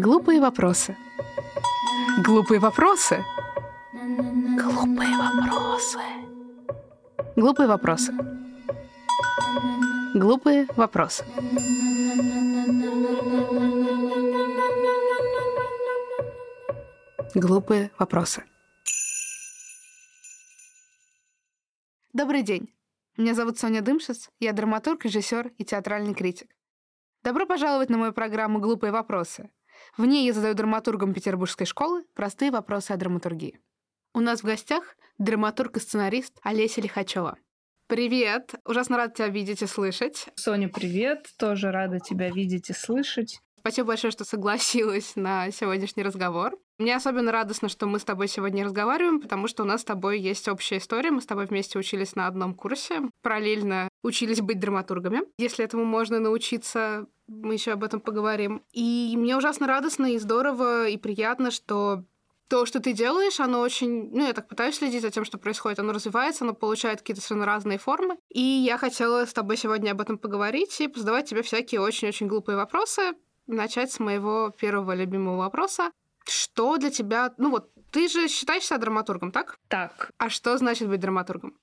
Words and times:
Глупые 0.00 0.40
вопросы. 0.40 0.96
Глупые 2.24 2.58
вопросы. 2.58 3.22
Глупые 4.56 5.14
вопросы. 5.18 5.98
Глупые 7.36 7.68
вопросы. 7.68 8.12
Глупые 10.14 10.66
вопросы. 10.74 11.24
Глупые 17.34 17.90
вопросы. 17.98 18.44
Добрый 22.14 22.42
день. 22.42 22.72
Меня 23.18 23.34
зовут 23.34 23.58
Соня 23.58 23.82
Дымшиц, 23.82 24.30
я 24.38 24.54
драматург, 24.54 25.04
режиссер 25.04 25.52
и 25.58 25.64
театральный 25.66 26.14
критик. 26.14 26.56
Добро 27.22 27.44
пожаловать 27.44 27.90
на 27.90 27.98
мою 27.98 28.14
программу 28.14 28.60
«Глупые 28.60 28.92
вопросы». 28.92 29.50
В 29.96 30.04
ней 30.04 30.26
я 30.26 30.32
задаю 30.32 30.54
драматургам 30.54 31.14
Петербургской 31.14 31.66
школы 31.66 32.04
простые 32.14 32.50
вопросы 32.50 32.92
о 32.92 32.96
драматургии. 32.96 33.60
У 34.14 34.20
нас 34.20 34.40
в 34.40 34.44
гостях 34.44 34.96
драматург 35.18 35.76
и 35.76 35.80
сценарист 35.80 36.38
Олеся 36.42 36.80
Лихачева. 36.80 37.36
Привет! 37.86 38.54
Ужасно 38.64 38.96
рада 38.96 39.14
тебя 39.14 39.28
видеть 39.28 39.62
и 39.62 39.66
слышать. 39.66 40.28
Соня, 40.36 40.68
привет! 40.68 41.26
Тоже 41.38 41.70
рада 41.70 41.98
тебя 41.98 42.30
видеть 42.30 42.70
и 42.70 42.72
слышать. 42.72 43.40
Спасибо 43.58 43.88
большое, 43.88 44.10
что 44.10 44.24
согласилась 44.24 45.16
на 45.16 45.50
сегодняшний 45.50 46.02
разговор. 46.02 46.56
Мне 46.80 46.96
особенно 46.96 47.30
радостно, 47.30 47.68
что 47.68 47.84
мы 47.84 47.98
с 47.98 48.04
тобой 48.04 48.26
сегодня 48.26 48.64
разговариваем, 48.64 49.20
потому 49.20 49.48
что 49.48 49.64
у 49.64 49.66
нас 49.66 49.82
с 49.82 49.84
тобой 49.84 50.18
есть 50.18 50.48
общая 50.48 50.78
история. 50.78 51.10
Мы 51.10 51.20
с 51.20 51.26
тобой 51.26 51.44
вместе 51.44 51.78
учились 51.78 52.16
на 52.16 52.26
одном 52.26 52.54
курсе, 52.54 53.02
параллельно 53.20 53.90
учились 54.02 54.40
быть 54.40 54.58
драматургами. 54.58 55.20
Если 55.36 55.62
этому 55.62 55.84
можно 55.84 56.20
научиться, 56.20 57.06
мы 57.26 57.52
еще 57.52 57.72
об 57.72 57.84
этом 57.84 58.00
поговорим. 58.00 58.62
И 58.72 59.14
мне 59.18 59.36
ужасно 59.36 59.66
радостно 59.66 60.06
и 60.06 60.18
здорово 60.18 60.88
и 60.88 60.96
приятно, 60.96 61.50
что 61.50 62.04
то, 62.48 62.64
что 62.64 62.80
ты 62.80 62.94
делаешь, 62.94 63.40
оно 63.40 63.60
очень... 63.60 64.08
Ну, 64.10 64.26
я 64.26 64.32
так 64.32 64.48
пытаюсь 64.48 64.76
следить 64.76 65.02
за 65.02 65.10
тем, 65.10 65.26
что 65.26 65.36
происходит. 65.36 65.80
Оно 65.80 65.92
развивается, 65.92 66.44
оно 66.44 66.54
получает 66.54 67.00
какие-то 67.00 67.20
совершенно 67.20 67.44
разные 67.44 67.76
формы. 67.76 68.16
И 68.30 68.40
я 68.40 68.78
хотела 68.78 69.26
с 69.26 69.34
тобой 69.34 69.58
сегодня 69.58 69.90
об 69.90 70.00
этом 70.00 70.16
поговорить 70.16 70.80
и 70.80 70.90
задавать 70.96 71.28
тебе 71.28 71.42
всякие 71.42 71.82
очень-очень 71.82 72.26
глупые 72.26 72.56
вопросы. 72.56 73.12
Начать 73.46 73.92
с 73.92 74.00
моего 74.00 74.48
первого 74.58 74.94
любимого 74.94 75.36
вопроса. 75.36 75.90
Что 76.26 76.76
для 76.78 76.90
тебя... 76.90 77.32
Ну 77.38 77.50
вот, 77.50 77.70
ты 77.90 78.08
же 78.08 78.28
считаешься 78.28 78.78
драматургом, 78.78 79.32
так? 79.32 79.56
Так. 79.68 80.10
А 80.18 80.28
что 80.28 80.56
значит 80.58 80.88
быть 80.88 81.00
драматургом? 81.00 81.56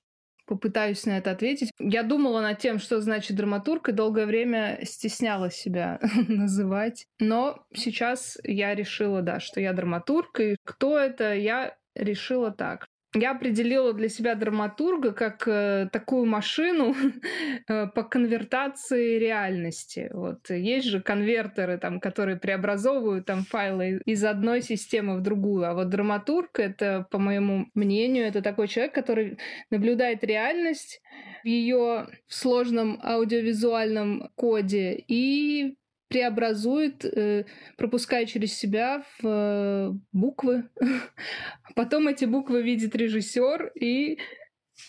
Попытаюсь 0.46 1.06
на 1.06 1.18
это 1.18 1.32
ответить. 1.32 1.72
Я 1.78 2.04
думала 2.04 2.42
над 2.42 2.60
тем, 2.60 2.80
что 2.80 3.02
значит 3.02 3.36
драматург, 3.36 3.90
и 3.90 3.92
долгое 3.92 4.26
время 4.26 4.80
стеснялась 4.84 5.56
себя 5.56 6.00
называть. 6.28 7.06
Но 7.20 7.66
сейчас 7.74 8.38
я 8.44 8.74
решила, 8.74 9.22
да, 9.22 9.42
что 9.42 9.60
я 9.60 9.74
драматург, 9.74 10.40
и 10.40 10.56
кто 10.64 10.98
это, 10.98 11.36
я 11.36 11.76
решила 11.96 12.52
так. 12.52 12.88
Я 13.16 13.32
определила 13.32 13.94
для 13.94 14.10
себя 14.10 14.36
драматурга 14.36 15.14
как 15.14 15.48
э, 15.48 15.88
такую 15.92 16.26
машину 16.26 16.94
э, 17.68 17.88
по 17.88 18.04
конвертации 18.04 19.18
реальности. 19.18 20.10
Вот 20.14 20.50
есть 20.50 20.88
же 20.88 21.02
конвертеры, 21.02 21.78
там, 21.78 22.02
которые 22.02 22.38
преобразовывают 22.38 23.26
там 23.26 23.44
файлы 23.44 24.02
из 24.06 24.24
одной 24.26 24.62
системы 24.62 25.18
в 25.18 25.22
другую. 25.22 25.70
А 25.70 25.74
вот 25.74 25.90
драматург 25.90 26.60
это, 26.60 27.08
по 27.10 27.18
моему 27.18 27.68
мнению, 27.74 28.26
это 28.26 28.42
такой 28.42 28.68
человек, 28.68 28.94
который 28.94 29.38
наблюдает 29.72 30.24
реальность 30.24 31.02
в 31.44 31.48
ее 31.48 32.08
сложном 32.28 33.00
аудиовизуальном 33.02 34.30
коде 34.36 35.02
и 35.08 35.78
преобразует, 36.08 37.06
э, 37.06 37.46
пропуская 37.78 38.26
через 38.26 38.54
себя 38.54 39.04
в 39.20 39.28
э, 39.28 39.92
буквы. 40.12 40.70
Потом 41.76 42.08
эти 42.08 42.26
буквы 42.26 42.62
видит 42.64 42.96
режиссер 42.96 43.72
и 43.76 44.20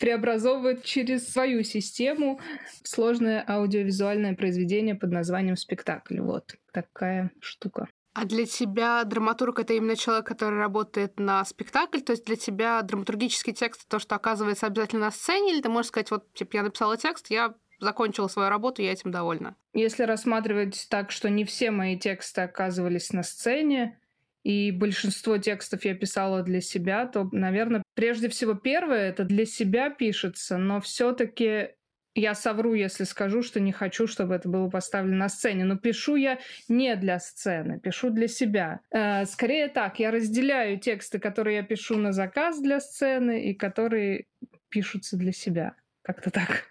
преобразовывает 0.00 0.84
через 0.84 1.28
свою 1.28 1.62
систему 1.65 2.41
сложное 2.84 3.44
аудиовизуальное 3.47 4.34
произведение 4.34 4.94
под 4.94 5.10
названием 5.10 5.56
спектакль. 5.56 6.20
Вот 6.20 6.56
такая 6.72 7.31
штука. 7.41 7.88
А 8.15 8.25
для 8.25 8.47
тебя 8.47 9.04
драматург— 9.04 9.59
это 9.60 9.75
именно 9.75 9.94
человек, 9.97 10.26
который 10.26 10.59
работает 10.59 11.21
на 11.21 11.44
спектакль? 11.44 12.00
То 12.00 12.12
есть 12.12 12.25
для 12.25 12.37
тебя 12.37 12.82
драматургический 12.82 13.53
текст— 13.53 13.87
то, 13.88 13.98
что 13.98 14.16
оказывается 14.16 14.66
обязательно 14.66 15.06
на 15.06 15.10
сцене? 15.12 15.53
Или 15.53 15.62
ты 15.62 15.69
можешь 15.69 15.91
сказать, 15.91 16.10
вот, 16.10 16.32
типа, 16.34 16.56
я 16.56 16.62
написала 16.65 16.97
текст, 16.97 17.31
я 17.31 17.54
закончила 17.81 18.28
свою 18.28 18.49
работу, 18.49 18.83
я 18.83 18.93
этим 18.93 19.11
довольна. 19.11 19.56
Если 19.75 20.03
рассматривать 20.03 20.87
так, 20.91 21.11
что 21.11 21.28
не 21.28 21.44
все 21.44 21.71
мои 21.71 21.99
тексты 21.99 22.43
оказывались 22.43 23.12
на 23.12 23.22
сцене, 23.22 23.99
и 24.44 24.71
большинство 24.71 25.37
текстов 25.39 25.84
я 25.84 25.94
писала 25.94 26.43
для 26.43 26.61
себя, 26.61 27.06
то, 27.06 27.28
наверное, 27.33 27.83
прежде 27.94 28.28
всего 28.28 28.55
первое 28.55 29.11
это 29.11 29.25
для 29.25 29.44
себя 29.44 29.91
пишется, 29.91 30.59
но 30.59 30.81
все-таки 30.81 31.71
я 32.15 32.34
совру, 32.34 32.75
если 32.75 33.05
скажу, 33.05 33.43
что 33.43 33.61
не 33.61 33.72
хочу, 33.72 34.06
чтобы 34.06 34.34
это 34.34 34.49
было 34.49 34.69
поставлено 34.69 35.16
на 35.16 35.28
сцене. 35.28 35.65
Но 35.65 35.77
пишу 35.77 36.16
я 36.16 36.39
не 36.69 36.97
для 36.97 37.19
сцены, 37.21 37.78
пишу 37.78 38.10
для 38.10 38.27
себя. 38.27 38.81
Э, 38.91 39.25
скорее 39.25 39.69
так, 39.69 40.00
я 40.00 40.10
разделяю 40.10 40.81
тексты, 40.81 41.19
которые 41.19 41.59
я 41.59 41.62
пишу 41.62 41.97
на 41.97 42.12
заказ 42.12 42.60
для 42.60 42.81
сцены 42.81 43.50
и 43.50 43.55
которые 43.55 44.27
пишутся 44.69 45.16
для 45.16 45.33
себя. 45.33 45.75
Как-то 46.03 46.31
так. 46.31 46.65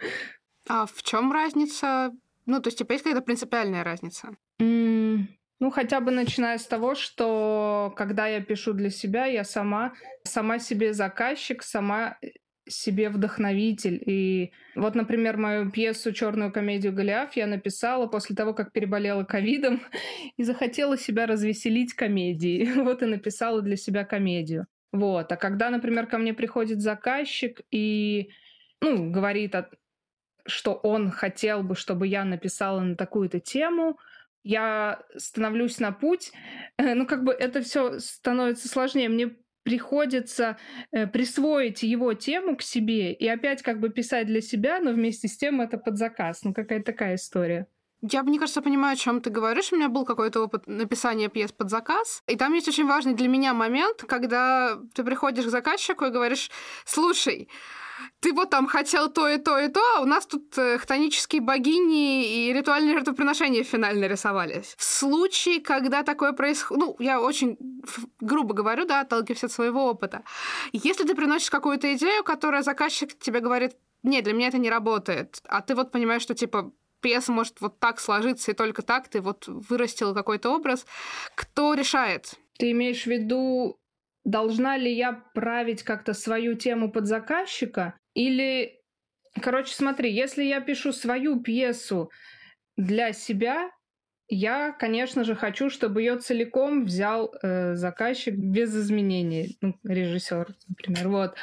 А 0.67 0.85
в 0.85 1.03
чем 1.03 1.31
разница? 1.31 2.11
Ну, 2.45 2.61
то 2.61 2.67
есть, 2.67 2.77
типа, 2.77 2.93
есть 2.93 3.03
какая-то 3.03 3.25
принципиальная 3.25 3.83
разница? 3.83 4.29
Mm, 4.59 5.27
ну, 5.59 5.71
хотя 5.71 5.99
бы 5.99 6.11
начиная 6.11 6.57
с 6.57 6.65
того, 6.65 6.95
что 6.95 7.93
когда 7.95 8.27
я 8.27 8.41
пишу 8.41 8.73
для 8.73 8.89
себя, 8.89 9.25
я 9.25 9.43
сама, 9.43 9.93
сама 10.23 10.59
себе 10.59 10.93
заказчик, 10.93 11.63
сама 11.63 12.17
себе 12.69 13.09
вдохновитель. 13.09 14.01
И 14.05 14.51
вот, 14.75 14.95
например, 14.95 15.37
мою 15.37 15.71
пьесу 15.71 16.11
«Черную 16.11 16.51
комедию 16.51 16.93
Голиаф» 16.93 17.35
я 17.35 17.47
написала 17.47 18.07
после 18.07 18.35
того, 18.35 18.53
как 18.53 18.71
переболела 18.71 19.23
ковидом 19.23 19.81
и 20.37 20.43
захотела 20.43 20.97
себя 20.97 21.25
развеселить 21.25 21.93
комедией. 21.93 22.71
Вот 22.87 23.01
и 23.01 23.05
написала 23.05 23.61
для 23.61 23.77
себя 23.77 24.05
комедию. 24.05 24.67
Вот. 24.91 25.31
А 25.31 25.35
когда, 25.37 25.69
например, 25.69 26.07
ко 26.07 26.17
мне 26.17 26.33
приходит 26.33 26.81
заказчик 26.81 27.61
и 27.71 28.29
ну, 28.81 29.11
говорит 29.11 29.55
о, 29.55 29.69
что 30.47 30.73
он 30.73 31.11
хотел 31.11 31.63
бы, 31.63 31.75
чтобы 31.75 32.07
я 32.07 32.25
написала 32.25 32.79
на 32.79 32.95
такую-то 32.95 33.39
тему, 33.39 33.97
я 34.43 35.01
становлюсь 35.17 35.79
на 35.79 35.91
путь, 35.91 36.31
ну 36.77 37.05
как 37.05 37.23
бы 37.23 37.33
это 37.33 37.61
все 37.61 37.99
становится 37.99 38.67
сложнее. 38.67 39.09
Мне 39.09 39.35
приходится 39.63 40.57
э, 40.93 41.07
присвоить 41.07 41.83
его 41.83 42.13
тему 42.13 42.55
к 42.55 42.61
себе 42.61 43.11
и 43.11 43.27
опять 43.27 43.61
как 43.61 43.81
бы 43.81 43.89
писать 43.89 44.27
для 44.27 44.39
себя, 44.39 44.79
но 44.79 44.91
вместе 44.91 45.27
с 45.27 45.35
тем 45.35 45.59
это 45.59 45.77
под 45.77 45.97
заказ. 45.97 46.43
Ну 46.45 46.53
какая-то 46.53 46.85
такая 46.85 47.15
история. 47.15 47.67
Я, 48.01 48.23
мне 48.23 48.39
кажется, 48.39 48.61
понимаю, 48.61 48.93
о 48.93 48.95
чем 48.95 49.19
ты 49.19 49.29
говоришь. 49.29 49.73
У 49.73 49.75
меня 49.75 49.89
был 49.89 50.05
какой-то 50.05 50.41
опыт 50.41 50.67
написания 50.67 51.27
пьес 51.27 51.51
под 51.51 51.69
заказ. 51.69 52.23
И 52.27 52.37
там 52.37 52.53
есть 52.53 52.69
очень 52.69 52.87
важный 52.87 53.13
для 53.13 53.27
меня 53.27 53.53
момент, 53.53 54.05
когда 54.07 54.77
ты 54.93 55.03
приходишь 55.03 55.45
к 55.45 55.49
заказчику 55.49 56.05
и 56.05 56.11
говоришь, 56.11 56.49
слушай, 56.85 57.49
ты 58.19 58.33
вот 58.33 58.49
там 58.49 58.67
хотел 58.67 59.09
то 59.09 59.27
и 59.27 59.37
то 59.37 59.57
и 59.59 59.67
то, 59.67 59.81
а 59.97 60.01
у 60.01 60.05
нас 60.05 60.25
тут 60.25 60.57
э, 60.57 60.77
хтонические 60.77 61.41
богини 61.41 62.47
и 62.49 62.53
ритуальные 62.53 62.93
жертвоприношения 62.93 63.63
финально 63.63 64.05
рисовались. 64.05 64.75
В 64.77 64.83
случае, 64.83 65.61
когда 65.61 66.03
такое 66.03 66.33
происходит, 66.33 66.83
ну, 66.83 66.95
я 66.99 67.21
очень 67.21 67.57
грубо 68.19 68.53
говорю, 68.53 68.85
да, 68.85 69.01
отталкиваясь 69.01 69.43
от 69.43 69.51
своего 69.51 69.85
опыта. 69.85 70.23
Если 70.71 71.03
ты 71.03 71.15
приносишь 71.15 71.49
какую-то 71.49 71.93
идею, 71.95 72.23
которая 72.23 72.63
заказчик 72.63 73.17
тебе 73.17 73.39
говорит, 73.39 73.75
нет, 74.03 74.23
для 74.23 74.33
меня 74.33 74.47
это 74.47 74.57
не 74.57 74.69
работает, 74.69 75.41
а 75.47 75.61
ты 75.61 75.75
вот 75.75 75.91
понимаешь, 75.91 76.21
что 76.21 76.35
типа 76.35 76.71
пьеса 77.01 77.31
может 77.31 77.61
вот 77.61 77.79
так 77.79 77.99
сложиться, 77.99 78.51
и 78.51 78.53
только 78.53 78.81
так 78.81 79.07
ты 79.07 79.21
вот 79.21 79.45
вырастил 79.47 80.13
какой-то 80.13 80.53
образ, 80.53 80.85
кто 81.35 81.73
решает? 81.73 82.33
Ты 82.57 82.71
имеешь 82.71 83.03
в 83.03 83.07
виду 83.07 83.79
должна 84.27 84.77
ли 84.77 84.93
я 84.93 85.13
править 85.33 85.83
как-то 85.83 86.13
свою 86.13 86.53
тему 86.55 86.91
под 86.91 87.07
заказчика 87.07 87.97
или... 88.13 88.81
Короче, 89.41 89.73
смотри, 89.73 90.11
если 90.11 90.43
я 90.43 90.59
пишу 90.59 90.91
свою 90.91 91.39
пьесу 91.41 92.11
для 92.75 93.13
себя, 93.13 93.71
я, 94.27 94.73
конечно 94.73 95.23
же, 95.23 95.35
хочу, 95.35 95.69
чтобы 95.69 96.01
ее 96.01 96.17
целиком 96.17 96.83
взял 96.83 97.33
э, 97.41 97.75
заказчик 97.75 98.35
без 98.35 98.75
изменений, 98.75 99.57
ну, 99.61 99.75
режиссер, 99.83 100.55
например. 100.67 101.07
Вот. 101.07 101.35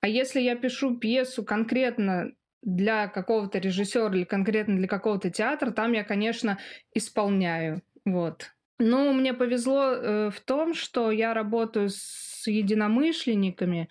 А 0.00 0.08
если 0.08 0.40
я 0.40 0.56
пишу 0.56 0.98
пьесу 0.98 1.44
конкретно 1.44 2.32
для 2.62 3.06
какого-то 3.06 3.58
режиссера 3.58 4.12
или 4.12 4.24
конкретно 4.24 4.76
для 4.76 4.88
какого-то 4.88 5.30
театра, 5.30 5.70
там 5.70 5.92
я, 5.92 6.02
конечно, 6.02 6.58
исполняю. 6.94 7.82
Вот. 8.04 8.50
Ну, 8.78 9.12
мне 9.12 9.34
повезло 9.34 9.92
э, 9.92 10.30
в 10.30 10.40
том, 10.40 10.74
что 10.74 11.10
я 11.10 11.32
работаю 11.32 11.90
с 11.90 12.46
единомышленниками, 12.46 13.88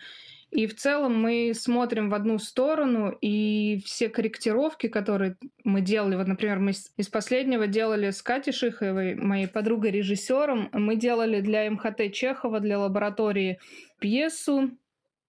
И 0.52 0.68
в 0.68 0.76
целом 0.76 1.20
мы 1.20 1.54
смотрим 1.56 2.10
в 2.10 2.14
одну 2.14 2.38
сторону, 2.38 3.18
и 3.22 3.82
все 3.86 4.08
корректировки, 4.10 4.88
которые 4.88 5.36
мы 5.64 5.82
делали, 5.82 6.16
вот, 6.16 6.28
например, 6.28 6.60
мы 6.60 6.74
из 6.98 7.10
последнего 7.10 7.66
делали 7.66 8.12
с 8.12 8.22
Катей 8.22 8.54
Шиховой, 8.54 9.16
моей 9.16 9.48
подругой 9.48 9.92
режиссером, 9.92 10.70
мы 10.74 10.96
делали 10.96 11.42
для 11.42 11.70
МХТ 11.72 12.12
Чехова, 12.14 12.60
для 12.60 12.78
лаборатории 12.78 13.60
пьесу, 14.00 14.78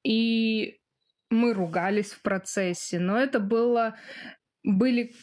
и 0.03 0.79
мы 1.31 1.55
ругались 1.55 2.13
в 2.13 2.21
процессе, 2.21 2.99
но 2.99 3.19
это 3.19 3.41
было 3.41 3.97
были 4.63 5.15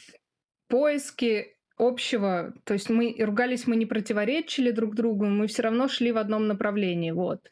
поиски 0.68 1.51
общего, 1.82 2.54
то 2.64 2.74
есть 2.74 2.90
мы 2.90 3.16
ругались, 3.20 3.68
мы 3.68 3.76
не 3.76 3.86
противоречили 3.86 4.72
друг 4.72 4.96
другу, 4.96 5.26
мы 5.26 5.48
все 5.48 5.64
равно 5.64 5.88
шли 5.88 6.12
в 6.12 6.18
одном 6.18 6.48
направлении, 6.48 7.12
вот. 7.12 7.50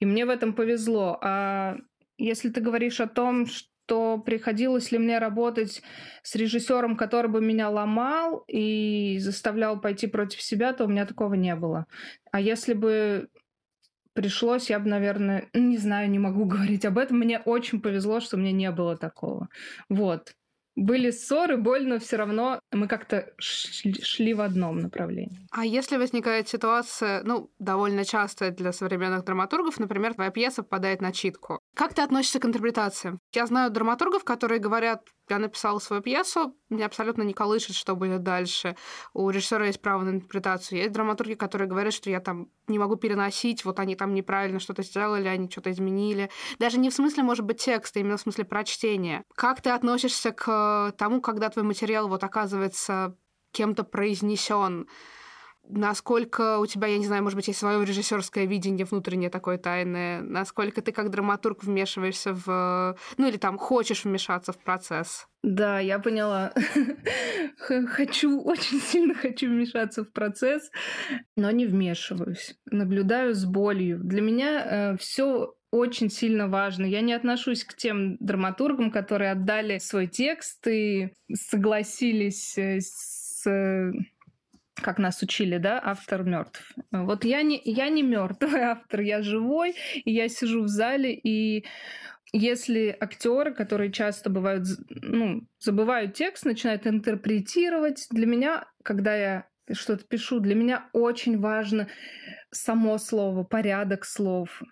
И 0.00 0.06
мне 0.06 0.26
в 0.26 0.30
этом 0.30 0.52
повезло. 0.52 1.18
А 1.22 1.76
если 2.18 2.50
ты 2.50 2.60
говоришь 2.60 3.00
о 3.00 3.06
том, 3.06 3.46
что 3.46 4.18
приходилось 4.18 4.90
ли 4.90 4.98
мне 4.98 5.18
работать 5.18 5.82
с 6.22 6.34
режиссером, 6.34 6.96
который 6.96 7.30
бы 7.30 7.40
меня 7.40 7.70
ломал 7.70 8.44
и 8.48 9.18
заставлял 9.20 9.80
пойти 9.80 10.08
против 10.08 10.42
себя, 10.42 10.72
то 10.72 10.84
у 10.84 10.88
меня 10.88 11.06
такого 11.06 11.34
не 11.34 11.54
было. 11.54 11.86
А 12.32 12.40
если 12.40 12.74
бы 12.74 13.28
пришлось, 14.12 14.70
я 14.70 14.80
бы, 14.80 14.88
наверное, 14.88 15.48
не 15.54 15.78
знаю, 15.78 16.10
не 16.10 16.18
могу 16.18 16.44
говорить 16.52 16.84
об 16.84 16.98
этом. 16.98 17.18
Мне 17.18 17.38
очень 17.38 17.80
повезло, 17.80 18.18
что 18.18 18.36
мне 18.36 18.50
не 18.50 18.70
было 18.72 18.96
такого. 18.96 19.48
Вот 19.88 20.34
были 20.78 21.10
ссоры, 21.10 21.56
больно, 21.56 21.98
все 21.98 22.16
равно 22.16 22.60
мы 22.72 22.86
как-то 22.86 23.32
шли, 23.38 23.94
шли 24.02 24.34
в 24.34 24.40
одном 24.40 24.78
направлении. 24.78 25.40
А 25.50 25.64
если 25.64 25.96
возникает 25.96 26.48
ситуация, 26.48 27.22
ну, 27.24 27.50
довольно 27.58 28.04
часто 28.04 28.50
для 28.50 28.72
современных 28.72 29.24
драматургов, 29.24 29.78
например, 29.80 30.14
твоя 30.14 30.30
пьеса 30.30 30.62
попадает 30.62 31.00
на 31.00 31.12
читку, 31.12 31.60
как 31.74 31.94
ты 31.94 32.02
относишься 32.02 32.38
к 32.38 32.44
интерпретациям? 32.44 33.18
Я 33.34 33.46
знаю 33.46 33.70
драматургов, 33.70 34.24
которые 34.24 34.60
говорят, 34.60 35.02
я 35.30 35.38
написала 35.38 35.78
свою 35.78 36.02
пьесу, 36.02 36.56
меня 36.70 36.86
абсолютно 36.86 37.22
не 37.22 37.32
колышет, 37.32 37.76
что 37.76 37.94
будет 37.94 38.22
дальше. 38.22 38.76
У 39.14 39.28
режиссера 39.30 39.66
есть 39.66 39.80
право 39.80 40.02
на 40.02 40.10
интерпретацию. 40.10 40.78
Есть 40.78 40.92
драматурги, 40.92 41.34
которые 41.34 41.68
говорят, 41.68 41.92
что 41.92 42.10
я 42.10 42.20
там 42.20 42.48
не 42.66 42.78
могу 42.78 42.96
переносить, 42.96 43.64
вот 43.64 43.78
они 43.80 43.96
там 43.96 44.14
неправильно 44.14 44.60
что-то 44.60 44.82
сделали, 44.82 45.28
они 45.28 45.50
что-то 45.50 45.70
изменили. 45.70 46.30
Даже 46.58 46.78
не 46.78 46.90
в 46.90 46.94
смысле, 46.94 47.22
может 47.22 47.44
быть, 47.44 47.62
текста, 47.62 48.00
именно 48.00 48.16
в 48.16 48.20
смысле 48.20 48.44
прочтения. 48.44 49.24
Как 49.34 49.62
ты 49.62 49.70
относишься 49.70 50.32
к 50.32 50.92
тому, 50.98 51.20
когда 51.20 51.48
твой 51.48 51.64
материал 51.64 52.08
вот 52.08 52.24
оказывается 52.24 53.16
кем-то 53.52 53.84
произнесен? 53.84 54.86
Насколько 55.68 56.58
у 56.58 56.66
тебя, 56.66 56.88
я 56.88 56.98
не 56.98 57.06
знаю, 57.06 57.22
может 57.22 57.36
быть, 57.36 57.48
есть 57.48 57.60
свое 57.60 57.84
режиссерское 57.84 58.46
видение 58.46 58.86
внутреннее 58.86 59.30
такое 59.30 59.58
тайное, 59.58 60.22
насколько 60.22 60.82
ты 60.82 60.92
как 60.92 61.10
драматург 61.10 61.64
вмешиваешься 61.64 62.32
в... 62.34 62.96
Ну, 63.16 63.28
или 63.28 63.36
там 63.36 63.58
хочешь 63.58 64.04
вмешаться 64.04 64.52
в 64.52 64.58
процесс. 64.58 65.26
Да, 65.42 65.78
я 65.78 65.98
поняла. 65.98 66.52
Хочу, 67.58 68.40
очень 68.40 68.80
сильно 68.80 69.14
хочу 69.14 69.46
вмешаться 69.46 70.02
в 70.04 70.12
процесс, 70.12 70.70
но 71.36 71.50
не 71.50 71.66
вмешиваюсь. 71.66 72.56
Наблюдаю 72.70 73.34
с 73.34 73.44
болью. 73.44 74.00
Для 74.02 74.20
меня 74.20 74.64
э, 74.64 74.96
все 74.96 75.54
очень 75.70 76.10
сильно 76.10 76.48
важно. 76.48 76.86
Я 76.86 77.02
не 77.02 77.12
отношусь 77.12 77.64
к 77.64 77.74
тем 77.74 78.16
драматургам, 78.18 78.90
которые 78.90 79.32
отдали 79.32 79.78
свой 79.78 80.06
текст 80.06 80.66
и 80.66 81.10
согласились 81.32 82.56
э, 82.58 82.80
с 82.80 83.46
как 84.80 84.98
нас 84.98 85.22
учили, 85.22 85.58
да, 85.58 85.80
автор 85.82 86.24
мертв. 86.24 86.72
Вот 86.90 87.24
я 87.24 87.42
не, 87.42 87.60
я 87.64 87.88
не 87.88 88.02
мертвый 88.02 88.60
автор, 88.62 89.00
я 89.00 89.22
живой, 89.22 89.74
и 90.04 90.12
я 90.12 90.28
сижу 90.28 90.62
в 90.62 90.68
зале, 90.68 91.14
и 91.14 91.64
если 92.32 92.94
актеры, 93.00 93.54
которые 93.54 93.90
часто 93.90 94.28
бывают, 94.28 94.66
ну, 94.90 95.46
забывают 95.58 96.14
текст, 96.14 96.44
начинают 96.44 96.86
интерпретировать, 96.86 98.06
для 98.10 98.26
меня, 98.26 98.66
когда 98.82 99.16
я 99.16 99.46
что-то 99.72 100.04
пишу, 100.04 100.40
для 100.40 100.54
меня 100.54 100.88
очень 100.92 101.38
важно 101.38 101.88
само 102.50 102.98
слово, 102.98 103.44
порядок 103.44 104.04
слов. 104.04 104.62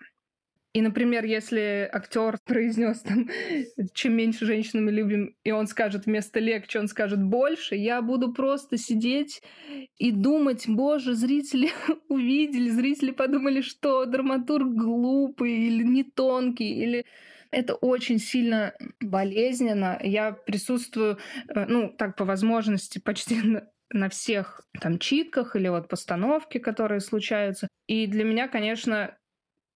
И, 0.77 0.81
например, 0.81 1.25
если 1.25 1.89
актер 1.91 2.37
произнес 2.45 2.99
там, 2.99 3.27
чем 3.95 4.15
меньше 4.15 4.45
женщин 4.45 4.85
мы 4.85 4.91
любим, 4.91 5.35
и 5.43 5.49
он 5.49 5.65
скажет 5.65 6.05
вместо 6.05 6.39
легче, 6.39 6.79
он 6.79 6.87
скажет 6.87 7.23
больше, 7.23 7.73
я 7.73 7.99
буду 8.03 8.31
просто 8.31 8.77
сидеть 8.77 9.41
и 9.97 10.11
думать, 10.11 10.65
боже, 10.67 11.15
зрители 11.15 11.71
увидели, 12.09 12.69
зрители 12.69 13.09
подумали, 13.09 13.61
что 13.61 14.05
драматург 14.05 14.67
глупый 14.67 15.51
или 15.51 15.81
не 15.81 16.03
тонкий, 16.03 16.71
или 16.71 17.05
это 17.49 17.73
очень 17.73 18.19
сильно 18.19 18.75
болезненно. 19.01 19.99
Я 20.03 20.31
присутствую, 20.31 21.17
э, 21.55 21.65
ну, 21.65 21.89
так 21.89 22.15
по 22.15 22.23
возможности, 22.23 22.99
почти 22.99 23.41
на, 23.91 24.09
всех 24.09 24.61
там 24.79 24.99
читках 24.99 25.55
или 25.55 25.69
вот 25.69 25.87
постановки, 25.87 26.59
которые 26.59 26.99
случаются. 26.99 27.67
И 27.87 28.05
для 28.05 28.23
меня, 28.23 28.47
конечно, 28.47 29.17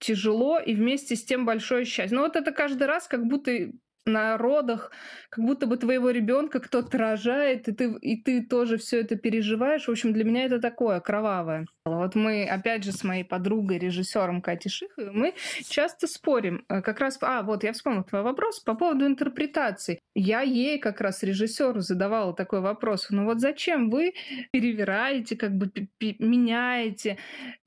тяжело 0.01 0.59
и 0.59 0.74
вместе 0.74 1.15
с 1.15 1.24
тем 1.24 1.45
большое 1.45 1.86
счастье. 1.86 2.18
Но 2.18 2.24
вот 2.24 2.36
это 2.36 2.51
каждый 2.51 2.88
раз 2.88 3.07
как 3.07 3.25
будто 3.25 3.71
на 4.06 4.38
родах, 4.38 4.92
как 5.30 5.45
будто 5.45 5.68
бы 5.68 5.77
твоего 5.77 6.09
ребенка 6.09 6.59
кто-то 6.59 6.98
рожает, 6.98 7.68
и 7.68 7.71
ты, 7.71 7.95
и 8.01 8.21
ты 8.21 8.44
тоже 8.44 8.77
все 8.77 9.01
это 9.01 9.15
переживаешь. 9.15 9.86
В 9.88 9.92
общем, 9.92 10.13
для 10.13 10.24
меня 10.24 10.45
это 10.45 10.59
такое 10.59 11.00
кровавое. 11.00 11.65
Вот 11.86 12.15
мы, 12.15 12.45
опять 12.45 12.83
же, 12.83 12.92
с 12.92 13.03
моей 13.03 13.24
подругой, 13.24 13.80
режиссером 13.80 14.42
Катей 14.42 14.69
Шиховой, 14.69 15.12
мы 15.12 15.33
часто 15.68 16.07
спорим. 16.07 16.63
Э, 16.69 16.81
как 16.81 17.00
раз, 17.00 17.18
а, 17.21 17.42
вот 17.42 17.63
я 17.63 17.74
вспомнила 17.74 18.03
твой 18.03 18.21
вопрос 18.21 18.59
по 18.59 18.75
поводу 18.75 19.06
интерпретации. 19.06 20.00
Я 20.13 20.42
ей, 20.42 20.77
как 20.77 21.01
раз 21.01 21.24
режиссеру, 21.24 21.81
задавала 21.81 22.36
такой 22.36 22.62
вопрос. 22.62 23.07
Ну 23.09 23.25
вот 23.25 23.39
зачем 23.39 23.89
вы 23.89 24.13
перевираете, 24.51 25.36
как 25.36 25.56
бы 25.56 25.71
меняете, 26.19 27.18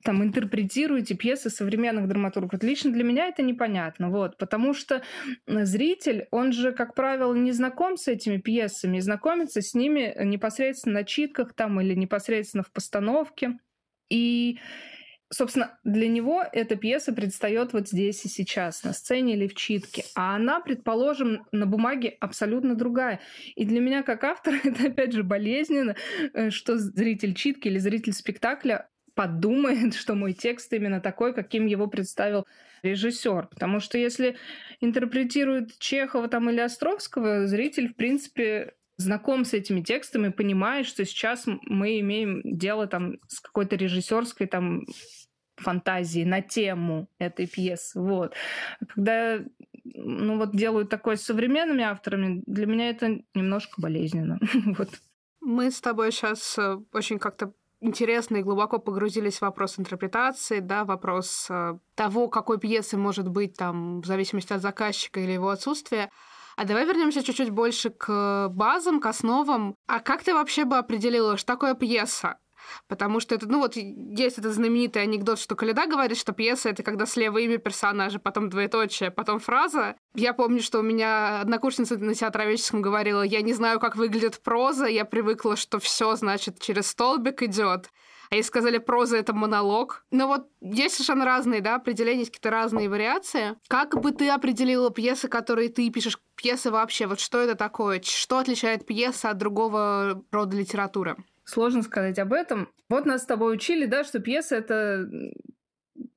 там, 0.03 0.23
интерпретируете 0.23 1.15
пьесы 1.15 1.49
современных 1.49 2.07
драматургов? 2.07 2.63
Лично 2.63 2.91
для 2.91 3.03
меня 3.03 3.27
это 3.27 3.41
непонятно. 3.41 4.09
Вот, 4.09 4.37
потому 4.37 4.73
что 4.73 5.01
зритель, 5.45 6.24
он 6.31 6.51
же, 6.51 6.71
как 6.71 6.95
правило, 6.95 7.33
не 7.33 7.51
знаком 7.51 7.97
с 7.97 8.07
этими 8.07 8.37
пьесами, 8.37 8.99
знакомится 8.99 9.61
с 9.61 9.73
ними 9.73 10.15
непосредственно 10.23 10.99
на 10.99 11.03
читках 11.03 11.53
там 11.53 11.79
или 11.81 11.93
непосредственно 11.93 12.63
в 12.63 12.71
постановке. 12.71 13.59
И 14.09 14.59
собственно, 15.31 15.77
для 15.83 16.07
него 16.07 16.43
эта 16.51 16.75
пьеса 16.75 17.13
предстает 17.13 17.73
вот 17.73 17.89
здесь 17.89 18.23
и 18.25 18.29
сейчас, 18.29 18.83
на 18.83 18.93
сцене 18.93 19.33
или 19.33 19.47
в 19.47 19.55
читке. 19.55 20.05
А 20.15 20.35
она, 20.35 20.59
предположим, 20.59 21.45
на 21.51 21.65
бумаге 21.65 22.15
абсолютно 22.19 22.75
другая. 22.75 23.19
И 23.55 23.65
для 23.65 23.79
меня, 23.79 24.03
как 24.03 24.23
автора, 24.23 24.57
это 24.63 24.87
опять 24.87 25.13
же 25.13 25.23
болезненно, 25.23 25.95
э, 26.33 26.49
что 26.49 26.77
зритель 26.77 27.33
читки 27.33 27.67
или 27.67 27.79
зритель 27.79 28.13
спектакля 28.13 28.89
подумает, 29.13 29.93
что 29.95 30.15
мой 30.15 30.33
текст 30.33 30.71
именно 30.73 31.01
такой, 31.01 31.33
каким 31.33 31.65
его 31.65 31.87
представил 31.87 32.45
режиссер. 32.85 33.47
Потому 33.47 33.79
что 33.79 33.97
если 33.97 34.37
интерпретирует 34.79 35.77
Чехова 35.79 36.27
там 36.27 36.49
или 36.49 36.59
Островского, 36.59 37.47
зритель, 37.47 37.89
в 37.89 37.95
принципе, 37.95 38.73
знаком 38.97 39.45
с 39.45 39.53
этими 39.53 39.81
текстами, 39.81 40.29
понимает, 40.29 40.85
что 40.85 41.05
сейчас 41.05 41.45
мы 41.45 41.99
имеем 41.99 42.41
дело 42.43 42.87
там 42.87 43.17
с 43.27 43.39
какой-то 43.41 43.75
режиссерской 43.75 44.47
там 44.47 44.85
фантазии 45.57 46.23
на 46.23 46.41
тему 46.41 47.09
этой 47.19 47.47
пьесы. 47.47 47.99
Вот. 47.99 48.33
Когда 48.93 49.39
ну 49.83 50.37
вот 50.37 50.55
делают 50.55 50.89
такое 50.89 51.15
с 51.15 51.23
современными 51.23 51.83
авторами, 51.83 52.43
для 52.47 52.65
меня 52.65 52.89
это 52.89 53.19
немножко 53.33 53.81
болезненно. 53.81 54.39
вот. 54.77 54.89
Мы 55.41 55.69
с 55.69 55.79
тобой 55.79 56.11
сейчас 56.11 56.57
э, 56.57 56.77
очень 56.91 57.19
как-то 57.19 57.53
интересно 57.85 58.37
и 58.37 58.43
глубоко 58.43 58.79
погрузились 58.79 59.37
в 59.37 59.41
вопрос 59.41 59.79
интерпретации, 59.79 60.59
да, 60.59 60.85
вопрос 60.85 61.47
э, 61.49 61.77
того, 61.95 62.27
какой 62.27 62.59
пьесы 62.59 62.97
может 62.97 63.27
быть 63.27 63.55
там 63.55 64.01
в 64.01 64.05
зависимости 64.05 64.53
от 64.53 64.61
заказчика 64.61 65.19
или 65.19 65.31
его 65.31 65.49
отсутствия. 65.49 66.09
А 66.57 66.65
давай 66.65 66.85
вернемся 66.85 67.23
чуть-чуть 67.23 67.49
больше 67.49 67.89
к 67.89 68.47
базам, 68.49 68.99
к 68.99 69.05
основам. 69.07 69.75
А 69.87 69.99
как 69.99 70.23
ты 70.23 70.33
вообще 70.33 70.65
бы 70.65 70.77
определила, 70.77 71.37
что 71.37 71.53
такое 71.53 71.73
пьеса? 71.73 72.37
Потому 72.87 73.19
что 73.19 73.35
это, 73.35 73.47
ну 73.47 73.59
вот, 73.59 73.75
есть 73.75 74.37
этот 74.37 74.53
знаменитый 74.53 75.01
анекдот, 75.01 75.39
что 75.39 75.55
Каледа 75.55 75.87
говорит, 75.87 76.17
что 76.17 76.33
пьеса— 76.33 76.69
это 76.71 76.83
когда 76.83 77.05
слева 77.05 77.37
имя 77.37 77.57
персонажа, 77.57 78.19
потом 78.19 78.49
двоеточие, 78.49 79.11
потом 79.11 79.39
фраза. 79.39 79.95
Я 80.13 80.33
помню, 80.33 80.61
что 80.61 80.79
у 80.79 80.83
меня 80.83 81.41
однокурсница 81.41 81.97
на 81.97 82.13
театроведческом 82.13 82.81
говорила, 82.81 83.21
я 83.21 83.41
не 83.41 83.53
знаю, 83.53 83.79
как 83.79 83.95
выглядит 83.95 84.41
проза, 84.41 84.85
я 84.85 85.05
привыкла, 85.05 85.55
что 85.55 85.79
все 85.79 86.15
значит, 86.15 86.59
через 86.59 86.87
столбик 86.87 87.41
идет 87.43 87.89
а 88.29 88.35
если 88.35 88.47
сказали 88.47 88.77
проза 88.77 89.17
это 89.17 89.33
монолог. 89.33 90.05
Но 90.11 90.27
вот 90.27 90.47
есть 90.61 90.95
совершенно 90.95 91.25
разные, 91.25 91.61
да, 91.61 91.75
определения, 91.75 92.19
есть 92.19 92.31
какие-то 92.31 92.49
разные 92.49 92.89
вариации. 92.89 93.55
Как 93.67 93.99
бы 93.99 94.11
ты 94.11 94.29
определила 94.29 94.89
пьесы, 94.89 95.27
которые 95.27 95.69
ты 95.69 95.89
пишешь, 95.89 96.19
пьесы 96.35 96.71
вообще, 96.71 97.07
вот 97.07 97.19
что 97.19 97.39
это 97.39 97.55
такое? 97.55 98.01
Что 98.03 98.39
отличает 98.39 98.85
пьеса 98.85 99.29
от 99.29 99.37
другого 99.37 100.23
рода 100.31 100.57
литературы? 100.57 101.17
Сложно 101.45 101.83
сказать 101.83 102.19
об 102.19 102.33
этом. 102.33 102.71
Вот 102.89 103.05
нас 103.05 103.23
с 103.23 103.25
тобой 103.25 103.53
учили, 103.53 103.85
да, 103.85 104.03
что 104.03 104.19
пьеса— 104.19 104.55
это 104.57 105.07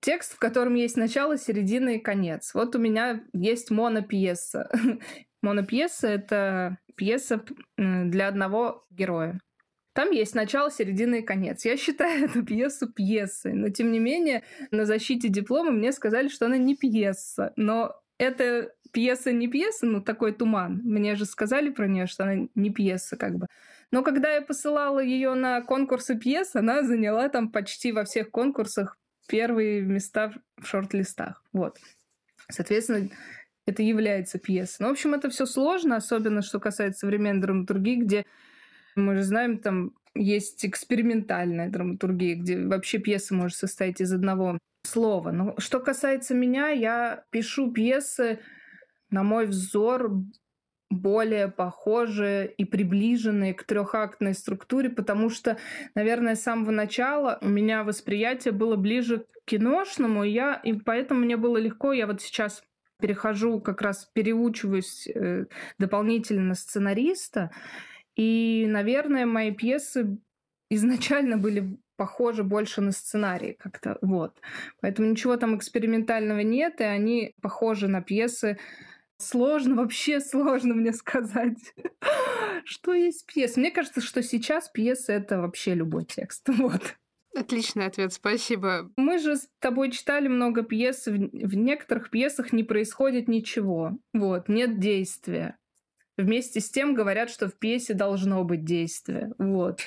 текст, 0.00 0.34
в 0.34 0.38
котором 0.38 0.74
есть 0.74 0.96
начало, 0.96 1.36
середина 1.36 1.90
и 1.90 1.98
конец. 1.98 2.54
Вот 2.54 2.74
у 2.74 2.78
меня 2.78 3.22
есть 3.32 3.70
монопьеса. 3.70 4.70
монопьеса— 5.42 6.08
это 6.08 6.78
пьеса 6.96 7.44
для 7.76 8.28
одного 8.28 8.86
героя. 8.90 9.38
Там 9.94 10.12
есть 10.12 10.34
начало, 10.34 10.70
середина 10.70 11.16
и 11.16 11.22
конец. 11.22 11.64
Я 11.64 11.76
считаю 11.76 12.24
эту 12.30 12.44
пьесу 12.44 12.90
пьесой, 12.90 13.52
но 13.52 13.68
тем 13.68 13.92
не 13.92 13.98
менее 13.98 14.44
на 14.70 14.84
защите 14.84 15.28
диплома 15.28 15.72
мне 15.72 15.92
сказали, 15.92 16.28
что 16.28 16.46
она 16.46 16.56
не 16.56 16.76
пьеса. 16.76 17.52
Но 17.56 17.94
это 18.16 18.72
пьеса 18.92 19.32
не 19.32 19.48
пьеса, 19.48 19.86
ну 19.86 20.00
такой 20.00 20.32
туман. 20.32 20.80
Мне 20.84 21.16
же 21.16 21.24
сказали 21.24 21.70
про 21.70 21.86
нее, 21.86 22.06
что 22.06 22.24
она 22.24 22.48
не 22.54 22.70
пьеса 22.70 23.16
как 23.16 23.36
бы. 23.36 23.46
Но 23.90 24.02
когда 24.02 24.32
я 24.32 24.42
посылала 24.42 25.00
ее 25.00 25.34
на 25.34 25.62
конкурсы 25.62 26.18
пьес, 26.18 26.54
она 26.54 26.82
заняла 26.82 27.28
там 27.28 27.50
почти 27.50 27.92
во 27.92 28.04
всех 28.04 28.30
конкурсах 28.30 28.98
первые 29.28 29.82
места 29.82 30.32
в 30.56 30.66
шорт-листах. 30.66 31.42
Вот. 31.52 31.78
Соответственно, 32.50 33.08
это 33.66 33.82
является 33.82 34.38
пьесой. 34.38 34.76
Ну, 34.80 34.88
в 34.88 34.92
общем, 34.92 35.14
это 35.14 35.30
все 35.30 35.46
сложно, 35.46 35.96
особенно 35.96 36.42
что 36.42 36.60
касается 36.60 37.00
современной 37.00 37.42
драматургии, 37.42 37.96
где 37.96 38.26
мы 38.96 39.16
же 39.16 39.22
знаем, 39.22 39.58
там 39.58 39.92
есть 40.14 40.64
экспериментальная 40.64 41.68
драматургия, 41.68 42.36
где 42.36 42.58
вообще 42.58 42.98
пьеса 42.98 43.34
может 43.34 43.56
состоять 43.56 44.00
из 44.00 44.12
одного 44.12 44.58
слова. 44.82 45.30
Но 45.30 45.54
что 45.58 45.80
касается 45.80 46.34
меня, 46.34 46.68
я 46.70 47.24
пишу 47.30 47.70
пьесы, 47.70 48.40
на 49.10 49.22
мой 49.22 49.46
взор, 49.46 50.12
более 50.90 51.48
похожие 51.48 52.50
и 52.50 52.64
приближенные 52.64 53.54
к 53.54 53.64
трехактной 53.64 54.34
структуре, 54.34 54.88
потому 54.88 55.28
что, 55.28 55.58
наверное, 55.94 56.34
с 56.34 56.42
самого 56.42 56.70
начала 56.70 57.38
у 57.42 57.48
меня 57.48 57.84
восприятие 57.84 58.52
было 58.52 58.76
ближе 58.76 59.20
к 59.20 59.44
киношному, 59.44 60.24
и, 60.24 60.30
я, 60.30 60.54
и 60.54 60.72
поэтому 60.72 61.20
мне 61.20 61.36
было 61.36 61.58
легко. 61.58 61.92
Я 61.92 62.06
вот 62.06 62.22
сейчас 62.22 62.62
перехожу, 63.00 63.60
как 63.60 63.82
раз 63.82 64.10
переучиваюсь 64.12 65.08
э, 65.08 65.44
дополнительно 65.78 66.42
на 66.42 66.54
сценариста, 66.54 67.50
и, 68.16 68.66
наверное, 68.68 69.26
мои 69.26 69.52
пьесы 69.52 70.18
изначально 70.70 71.36
были 71.36 71.78
похожи 71.96 72.44
больше 72.44 72.80
на 72.80 72.92
сценарий 72.92 73.54
как-то, 73.58 73.98
вот. 74.00 74.40
Поэтому 74.80 75.10
ничего 75.10 75.36
там 75.36 75.56
экспериментального 75.56 76.40
нет, 76.40 76.80
и 76.80 76.84
они 76.84 77.34
похожи 77.42 77.88
на 77.88 78.02
пьесы 78.02 78.58
Сложно, 79.20 79.74
вообще 79.74 80.20
сложно 80.20 80.74
мне 80.74 80.92
сказать, 80.92 81.74
что 82.64 82.94
есть 82.94 83.26
пьеса. 83.26 83.58
Мне 83.58 83.72
кажется, 83.72 84.00
что 84.00 84.22
сейчас 84.22 84.68
пьеса— 84.68 85.12
это 85.14 85.40
вообще 85.40 85.74
любой 85.74 86.04
текст. 86.04 86.48
Вот. 86.58 86.96
Отличный 87.36 87.86
ответ, 87.86 88.12
спасибо. 88.12 88.90
Мы 88.96 89.18
же 89.18 89.36
с 89.36 89.48
тобой 89.60 89.90
читали 89.92 90.28
много 90.28 90.62
пьес. 90.62 91.06
В 91.06 91.54
некоторых 91.54 92.10
пьесах 92.10 92.52
не 92.52 92.64
происходит 92.64 93.28
ничего. 93.28 93.92
Вот, 94.12 94.48
нет 94.48 94.80
действия. 94.80 95.56
Вместе 96.16 96.58
с 96.58 96.68
тем 96.68 96.94
говорят, 96.94 97.30
что 97.30 97.48
в 97.48 97.56
пьесе 97.56 97.94
должно 97.94 98.42
быть 98.42 98.64
действие. 98.64 99.32
Вот. 99.38 99.82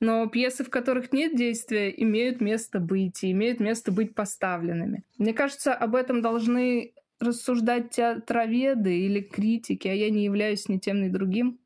Но 0.00 0.26
пьесы, 0.26 0.64
в 0.64 0.70
которых 0.70 1.12
нет 1.12 1.36
действия, 1.36 1.90
имеют 1.90 2.40
место 2.40 2.80
быть 2.80 3.22
и 3.22 3.30
имеют 3.30 3.60
место 3.60 3.92
быть 3.92 4.14
поставленными. 4.14 5.04
Мне 5.16 5.32
кажется, 5.32 5.72
об 5.74 5.94
этом 5.94 6.22
должны 6.22 6.92
рассуждать 7.20 7.90
театроведы 7.90 8.98
или 8.98 9.20
критики, 9.20 9.88
а 9.88 9.94
я 9.94 10.10
не 10.10 10.24
являюсь 10.24 10.68
ни 10.68 10.78
тем, 10.78 11.02
ни 11.02 11.08
другим. 11.08 11.58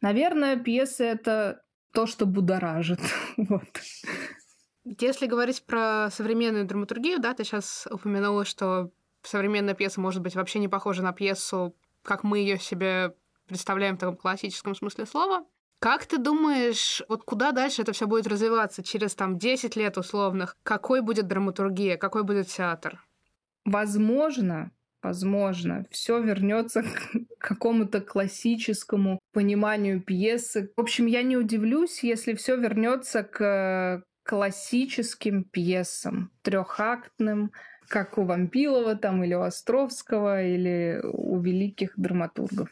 Наверное, 0.00 0.56
пьесы— 0.56 1.04
это 1.04 1.62
то, 1.92 2.06
что 2.06 2.26
будоражит. 2.26 3.00
вот. 3.36 3.64
Если 4.84 5.26
говорить 5.26 5.64
про 5.64 6.08
современную 6.10 6.66
драматургию, 6.66 7.18
да, 7.18 7.34
ты 7.34 7.44
сейчас 7.44 7.86
упомянула, 7.90 8.44
что 8.44 8.90
современная 9.22 9.74
пьеса 9.74 10.00
может 10.00 10.22
быть 10.22 10.34
вообще 10.34 10.58
не 10.58 10.68
похожа 10.68 11.02
на 11.02 11.12
пьесу, 11.12 11.74
как 12.02 12.24
мы 12.24 12.38
ее 12.38 12.58
себе 12.58 13.14
представляем 13.46 13.96
в 13.96 14.00
таком 14.00 14.16
классическом 14.16 14.74
смысле 14.74 15.06
слова. 15.06 15.46
Как 15.80 16.06
ты 16.06 16.18
думаешь, 16.18 17.02
вот 17.08 17.22
куда 17.22 17.52
дальше 17.52 17.82
это 17.82 17.92
все 17.92 18.06
будет 18.06 18.26
развиваться 18.26 18.82
через 18.82 19.14
там 19.14 19.38
10 19.38 19.76
лет 19.76 19.96
условных? 19.96 20.56
Какой 20.62 21.02
будет 21.02 21.28
драматургия, 21.28 21.96
какой 21.96 22.24
будет 22.24 22.48
театр? 22.48 23.04
Возможно, 23.64 24.72
возможно, 25.02 25.86
все 25.90 26.20
вернется 26.20 26.82
к 26.82 27.38
какому-то 27.38 28.00
классическому 28.00 29.18
пониманию 29.32 30.02
пьесы. 30.02 30.70
В 30.76 30.80
общем, 30.80 31.06
я 31.06 31.22
не 31.22 31.36
удивлюсь, 31.36 32.02
если 32.02 32.34
все 32.34 32.56
вернется 32.56 33.22
к 33.22 34.02
классическим 34.24 35.44
пьесам, 35.44 36.30
трехактным, 36.42 37.50
как 37.88 38.18
у 38.18 38.24
Вампилова 38.24 38.96
там 38.96 39.24
или 39.24 39.34
у 39.34 39.40
Островского 39.40 40.44
или 40.44 41.00
у 41.02 41.40
великих 41.40 41.92
драматургов. 41.96 42.68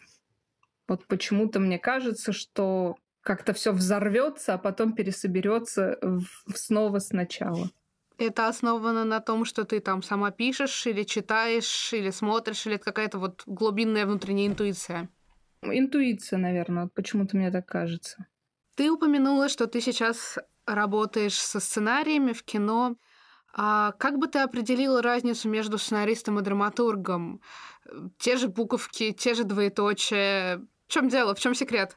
Вот 0.87 1.07
почему-то 1.07 1.59
мне 1.59 1.79
кажется, 1.79 2.33
что 2.33 2.97
как-то 3.23 3.55
все 3.55 3.73
взорвется, 3.73 4.55
а 4.55 4.59
потом 4.59 4.93
пересоберется 4.93 5.99
снова 6.55 6.99
сначала. 6.99 7.71
Это 8.19 8.49
основано 8.49 9.05
на 9.05 9.21
том, 9.21 9.45
что 9.45 9.65
ты 9.65 9.81
там 9.81 10.03
сама 10.03 10.31
пишешь, 10.31 10.87
или 10.87 11.03
читаешь, 11.03 11.93
или 11.93 12.11
смотришь, 12.11 12.67
или 12.67 12.77
это 12.77 12.85
какая-то 12.85 13.19
вот 13.19 13.43
глубинная 13.47 14.07
внутренняя 14.07 14.47
интуиция? 14.47 15.09
Интуиция, 15.63 16.39
наверное, 16.39 16.89
почему-то 16.89 17.37
мне 17.37 17.51
так 17.51 17.67
кажется. 17.67 18.27
Ты 18.75 18.91
упомянула, 18.91 19.49
что 19.49 19.67
ты 19.67 19.81
сейчас 19.81 20.39
работаешь 20.67 21.37
со 21.37 21.61
сценариями 21.61 22.33
в 22.33 22.43
кино. 22.43 22.97
А 23.53 23.93
как 23.93 24.19
бы 24.19 24.29
ты 24.29 24.41
определила 24.41 25.03
разницу 25.03 25.49
между 25.49 25.79
сценаристом 25.79 26.39
и 26.39 26.43
драматургом? 26.43 27.41
Те 28.19 28.37
же 28.37 28.49
буковки, 28.49 29.13
те 29.13 29.35
же 29.35 29.45
двоеточия. 29.45 30.59
В 30.87 30.93
чем 30.93 31.09
дело? 31.09 31.35
В 31.35 31.41
чем 31.41 31.55
секрет? 31.55 31.97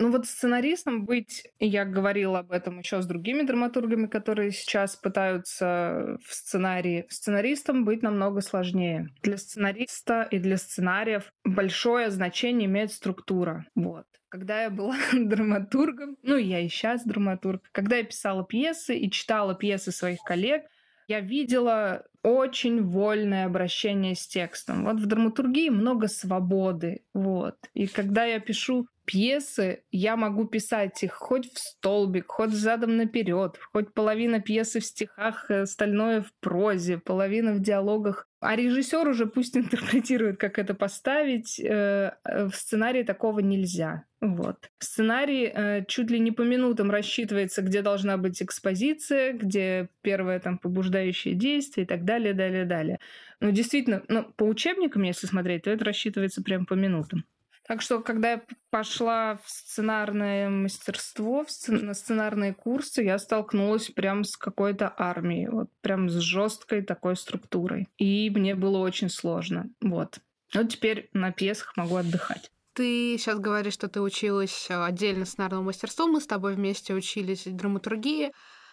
Ну 0.00 0.10
вот 0.10 0.24
сценаристом 0.24 1.04
быть, 1.04 1.46
я 1.58 1.84
говорила 1.84 2.38
об 2.38 2.52
этом 2.52 2.78
еще 2.78 3.02
с 3.02 3.06
другими 3.06 3.42
драматургами, 3.42 4.06
которые 4.06 4.50
сейчас 4.50 4.96
пытаются 4.96 6.16
в 6.26 6.34
сценарии. 6.34 7.04
Сценаристом 7.10 7.84
быть 7.84 8.02
намного 8.02 8.40
сложнее. 8.40 9.10
Для 9.22 9.36
сценариста 9.36 10.26
и 10.30 10.38
для 10.38 10.56
сценариев 10.56 11.30
большое 11.44 12.10
значение 12.10 12.64
имеет 12.64 12.92
структура. 12.92 13.66
Вот. 13.74 14.06
Когда 14.30 14.62
я 14.62 14.70
была 14.70 14.96
драматургом, 15.12 16.16
ну 16.22 16.36
я 16.36 16.60
и 16.60 16.70
сейчас 16.70 17.04
драматург, 17.04 17.68
когда 17.70 17.96
я 17.96 18.04
писала 18.04 18.42
пьесы 18.42 18.96
и 18.96 19.10
читала 19.10 19.54
пьесы 19.54 19.92
своих 19.92 20.20
коллег, 20.20 20.62
я 21.08 21.20
видела 21.20 22.06
очень 22.22 22.82
вольное 22.82 23.44
обращение 23.44 24.14
с 24.14 24.26
текстом. 24.26 24.84
Вот 24.84 25.00
в 25.00 25.06
драматургии 25.06 25.68
много 25.68 26.08
свободы. 26.08 27.02
Вот. 27.12 27.56
И 27.74 27.86
когда 27.86 28.24
я 28.24 28.40
пишу 28.40 28.86
пьесы, 29.10 29.82
я 29.90 30.16
могу 30.16 30.44
писать 30.44 31.02
их 31.02 31.14
хоть 31.14 31.52
в 31.52 31.58
столбик, 31.58 32.26
хоть 32.28 32.52
задом 32.52 32.96
наперед, 32.96 33.58
хоть 33.72 33.92
половина 33.92 34.40
пьесы 34.40 34.78
в 34.78 34.84
стихах, 34.84 35.50
э, 35.50 35.62
остальное 35.62 36.22
в 36.22 36.32
прозе, 36.38 36.98
половина 36.98 37.52
в 37.52 37.60
диалогах. 37.60 38.28
А 38.38 38.54
режиссер 38.54 39.08
уже 39.08 39.26
пусть 39.26 39.56
интерпретирует, 39.56 40.38
как 40.38 40.60
это 40.60 40.74
поставить. 40.74 41.58
Э, 41.58 42.12
э, 42.24 42.44
в 42.44 42.54
сценарии 42.54 43.02
такого 43.02 43.40
нельзя. 43.40 44.04
Вот. 44.20 44.70
Сценарий 44.78 45.84
чуть 45.88 46.10
ли 46.10 46.20
не 46.20 46.30
по 46.30 46.42
минутам 46.42 46.90
рассчитывается, 46.90 47.62
где 47.62 47.82
должна 47.82 48.16
быть 48.16 48.40
экспозиция, 48.40 49.32
где 49.32 49.88
первое 50.02 50.38
там 50.38 50.58
побуждающее 50.58 51.34
действие 51.34 51.84
и 51.84 51.88
так 51.88 52.04
далее, 52.04 52.32
далее, 52.32 52.64
далее. 52.64 53.00
Ну, 53.40 53.50
действительно, 53.50 54.02
ну, 54.08 54.24
по 54.36 54.44
учебникам, 54.44 55.02
если 55.02 55.26
смотреть, 55.26 55.62
то 55.64 55.70
это 55.70 55.84
рассчитывается 55.84 56.42
прям 56.42 56.64
по 56.66 56.74
минутам. 56.74 57.24
Так 57.70 57.82
что, 57.82 58.00
когда 58.00 58.32
я 58.32 58.42
пошла 58.70 59.38
в 59.44 59.48
сценарное 59.48 60.50
мастерство, 60.50 61.44
в 61.44 61.52
сцен... 61.52 61.86
на 61.86 61.94
сценарные 61.94 62.52
курсы, 62.52 63.04
я 63.04 63.16
столкнулась 63.16 63.90
прям 63.90 64.24
с 64.24 64.36
какой-то 64.36 64.92
армией, 64.98 65.48
вот 65.48 65.70
прям 65.80 66.10
с 66.10 66.14
жесткой 66.14 66.82
такой 66.82 67.14
структурой. 67.14 67.86
И 67.96 68.28
мне 68.30 68.56
было 68.56 68.78
очень 68.78 69.08
сложно. 69.08 69.70
Вот. 69.80 70.18
Вот 70.52 70.68
теперь 70.68 71.10
на 71.12 71.30
пьесах 71.30 71.76
могу 71.76 71.94
отдыхать. 71.94 72.50
Ты 72.72 73.16
сейчас 73.16 73.38
говоришь, 73.38 73.74
что 73.74 73.86
ты 73.86 74.00
училась 74.00 74.66
отдельно 74.68 75.24
сценарному 75.24 75.62
мастерству, 75.62 76.08
мы 76.08 76.20
с 76.20 76.26
тобой 76.26 76.56
вместе 76.56 76.92
учились 76.92 77.44
драматургии. 77.44 78.32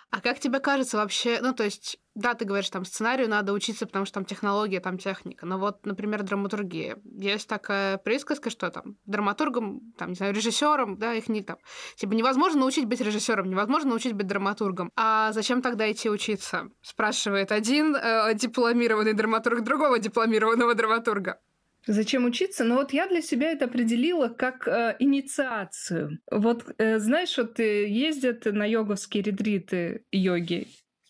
А 0.09 0.21
как 0.21 0.39
тебе 0.39 0.59
кажется 0.59 0.97
вообще, 0.97 1.39
ну, 1.41 1.53
то 1.53 1.65
есть, 1.65 1.99
да, 2.15 2.33
ты 2.33 2.45
говоришь, 2.45 2.69
там, 2.69 2.85
сценарию 2.85 3.29
надо 3.29 3.51
учиться, 3.51 3.85
потому 3.85 4.05
что 4.05 4.15
там 4.15 4.25
технология, 4.25 4.79
там 4.79 4.97
техника, 4.97 5.45
но 5.45 5.57
вот, 5.59 5.85
например, 5.85 6.23
драматургия. 6.23 6.97
Есть 7.03 7.49
такая 7.49 7.97
присказка, 7.97 8.49
что 8.49 8.69
там 8.69 8.95
драматургом, 9.05 9.93
там, 9.97 10.09
не 10.09 10.15
знаю, 10.15 10.33
режиссером, 10.33 10.97
да, 10.97 11.13
их 11.13 11.27
не 11.27 11.41
там. 11.41 11.57
Типа 11.97 12.13
невозможно 12.13 12.61
научить 12.61 12.85
быть 12.85 13.01
режиссером, 13.01 13.49
невозможно 13.49 13.89
научить 13.89 14.13
быть 14.13 14.27
драматургом. 14.27 14.91
А 14.95 15.33
зачем 15.33 15.61
тогда 15.61 15.91
идти 15.91 16.09
учиться? 16.09 16.69
Спрашивает 16.81 17.51
один 17.51 17.93
э, 17.95 18.33
дипломированный 18.33 19.13
драматург 19.13 19.61
другого 19.61 19.99
дипломированного 19.99 20.73
драматурга. 20.73 21.39
Зачем 21.87 22.25
учиться? 22.25 22.65
Но 22.65 22.75
вот 22.75 22.91
я 22.91 23.07
для 23.07 23.21
себя 23.21 23.51
это 23.51 23.65
определила 23.65 24.27
как 24.27 24.67
э, 24.67 24.95
инициацию. 24.99 26.19
Вот 26.29 26.65
э, 26.77 26.99
знаешь, 26.99 27.37
вот 27.37 27.59
э, 27.59 27.87
ездят 27.87 28.45
на 28.45 28.65
йоговские 28.65 29.23
ретриты 29.23 30.03
йоги, 30.11 30.67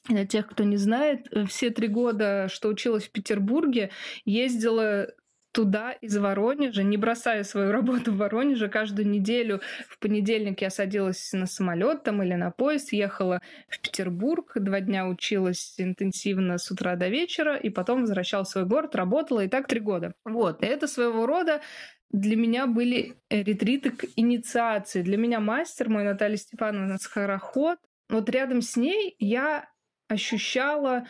Для 0.07 0.25
тех, 0.25 0.47
кто 0.47 0.63
не 0.63 0.77
знает, 0.77 1.27
э, 1.31 1.45
все 1.45 1.71
три 1.71 1.87
года, 1.87 2.47
что 2.49 2.69
училась 2.69 3.05
в 3.05 3.11
Петербурге, 3.11 3.89
ездила 4.23 5.07
туда 5.57 5.93
из 5.93 6.15
Воронежа, 6.15 6.83
не 6.83 6.97
бросая 6.97 7.43
свою 7.43 7.71
работу 7.71 8.11
в 8.11 8.17
Воронеже. 8.17 8.69
Каждую 8.69 9.09
неделю 9.09 9.59
в 9.89 9.97
понедельник 9.97 10.61
я 10.61 10.69
садилась 10.69 11.33
на 11.33 11.47
самолет 11.47 12.03
там 12.03 12.21
или 12.21 12.35
на 12.35 12.51
поезд, 12.51 12.93
ехала 12.93 13.41
в 13.67 13.81
Петербург, 13.81 14.51
два 14.53 14.81
дня 14.81 15.07
училась 15.07 15.73
интенсивно 15.79 16.59
с 16.59 16.69
утра 16.69 16.95
до 16.95 17.07
вечера, 17.07 17.55
и 17.55 17.71
потом 17.71 18.01
возвращалась 18.01 18.49
в 18.49 18.51
свой 18.51 18.65
город, 18.65 18.95
работала, 18.95 19.45
и 19.45 19.47
так 19.47 19.67
три 19.67 19.79
года. 19.79 20.13
Вот, 20.25 20.61
и 20.61 20.67
это 20.67 20.85
своего 20.85 21.25
рода 21.25 21.61
для 22.11 22.35
меня 22.35 22.67
были 22.67 23.15
ретриты 23.31 23.89
к 23.89 24.05
инициации. 24.15 25.01
Для 25.01 25.17
меня 25.17 25.39
мастер 25.39 25.89
мой 25.89 26.03
Наталья 26.03 26.37
Степановна 26.37 26.99
Скороход. 26.99 27.79
Вот 28.09 28.29
рядом 28.29 28.61
с 28.61 28.77
ней 28.77 29.15
я 29.17 29.67
ощущала 30.07 31.07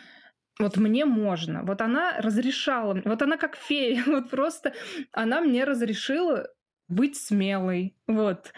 вот 0.58 0.76
мне 0.76 1.04
можно. 1.04 1.62
Вот 1.62 1.80
она 1.80 2.18
разрешала. 2.18 3.00
Вот 3.04 3.22
она 3.22 3.36
как 3.36 3.56
фея. 3.56 4.02
Вот 4.06 4.30
просто 4.30 4.74
она 5.12 5.40
мне 5.40 5.64
разрешила 5.64 6.48
быть 6.88 7.16
смелой. 7.16 7.94
Вот. 8.06 8.52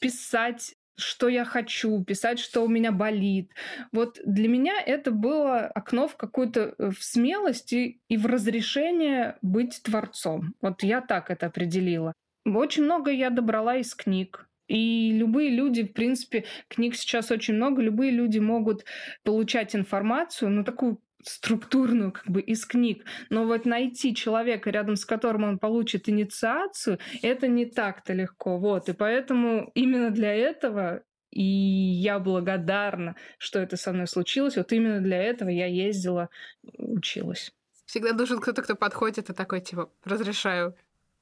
Писать 0.00 0.74
что 0.98 1.28
я 1.28 1.44
хочу, 1.44 2.02
писать, 2.04 2.38
что 2.38 2.64
у 2.64 2.68
меня 2.68 2.90
болит. 2.90 3.52
Вот 3.92 4.18
для 4.24 4.48
меня 4.48 4.80
это 4.80 5.10
было 5.10 5.66
окно 5.66 6.08
в 6.08 6.16
какую-то 6.16 6.74
э, 6.78 6.90
в 6.90 7.04
смелость 7.04 7.72
и, 7.74 8.00
и 8.08 8.16
в 8.16 8.24
разрешение 8.24 9.36
быть 9.42 9.82
творцом. 9.82 10.54
Вот 10.62 10.82
я 10.82 11.02
так 11.02 11.30
это 11.30 11.46
определила. 11.46 12.14
Очень 12.46 12.84
много 12.84 13.10
я 13.10 13.28
добрала 13.28 13.76
из 13.76 13.94
книг. 13.94 14.48
И 14.68 15.12
любые 15.12 15.50
люди, 15.50 15.84
в 15.84 15.92
принципе, 15.92 16.44
книг 16.68 16.96
сейчас 16.96 17.30
очень 17.30 17.54
много, 17.54 17.82
любые 17.82 18.10
люди 18.10 18.38
могут 18.38 18.84
получать 19.22 19.76
информацию, 19.76 20.50
ну, 20.50 20.64
такую 20.64 20.98
структурную 21.28 22.12
как 22.12 22.28
бы 22.28 22.40
из 22.40 22.64
книг, 22.64 23.04
но 23.30 23.44
вот 23.44 23.64
найти 23.64 24.14
человека, 24.14 24.70
рядом 24.70 24.96
с 24.96 25.04
которым 25.04 25.44
он 25.44 25.58
получит 25.58 26.08
инициацию, 26.08 26.98
это 27.22 27.48
не 27.48 27.66
так-то 27.66 28.12
легко. 28.12 28.58
Вот, 28.58 28.88
и 28.88 28.92
поэтому 28.92 29.70
именно 29.74 30.10
для 30.10 30.32
этого 30.32 31.02
и 31.30 31.42
я 31.42 32.18
благодарна, 32.18 33.14
что 33.38 33.58
это 33.58 33.76
со 33.76 33.92
мной 33.92 34.06
случилось. 34.06 34.56
Вот 34.56 34.72
именно 34.72 35.00
для 35.00 35.22
этого 35.22 35.50
я 35.50 35.66
ездила, 35.66 36.30
училась. 36.78 37.52
Всегда 37.84 38.14
нужен 38.14 38.40
кто-то, 38.40 38.62
кто 38.62 38.74
подходит 38.74 39.28
и 39.28 39.34
такой, 39.34 39.60
типа, 39.60 39.90
разрешаю. 40.04 40.74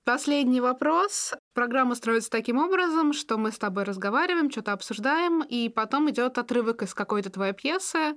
Последний 0.05 0.61
вопрос. 0.61 1.35
Программа 1.53 1.95
строится 1.95 2.31
таким 2.31 2.59
образом, 2.59 3.13
что 3.13 3.39
мы 3.39 3.51
с 3.51 3.59
тобой 3.59 3.85
разговариваем, 3.85 4.51
что-то 4.51 4.73
обсуждаем, 4.73 5.43
и 5.43 5.69
потом 5.69 6.11
идет 6.11 6.39
отрывок 6.39 6.83
из 6.83 6.95
какой-то 6.95 7.31
твоей 7.31 7.55
пьесы, 7.55 8.17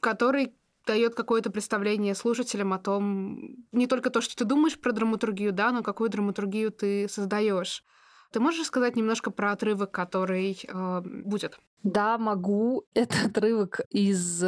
который 0.00 0.54
дает 0.88 1.14
какое-то 1.14 1.50
представление 1.50 2.14
слушателям 2.14 2.72
о 2.72 2.78
том, 2.78 3.38
не 3.72 3.86
только 3.86 4.10
то, 4.10 4.20
что 4.20 4.34
ты 4.36 4.44
думаешь 4.44 4.80
про 4.80 4.92
драматургию, 4.92 5.52
да, 5.52 5.70
но 5.70 5.82
какую 5.82 6.10
драматургию 6.10 6.72
ты 6.72 7.08
создаешь. 7.08 7.84
Ты 8.32 8.40
можешь 8.40 8.66
сказать 8.66 8.96
немножко 8.96 9.30
про 9.30 9.52
отрывок, 9.52 9.90
который 9.90 10.58
э, 10.66 11.00
будет? 11.24 11.58
Да, 11.82 12.18
могу. 12.18 12.84
Это 12.94 13.14
отрывок 13.26 13.80
из 13.90 14.42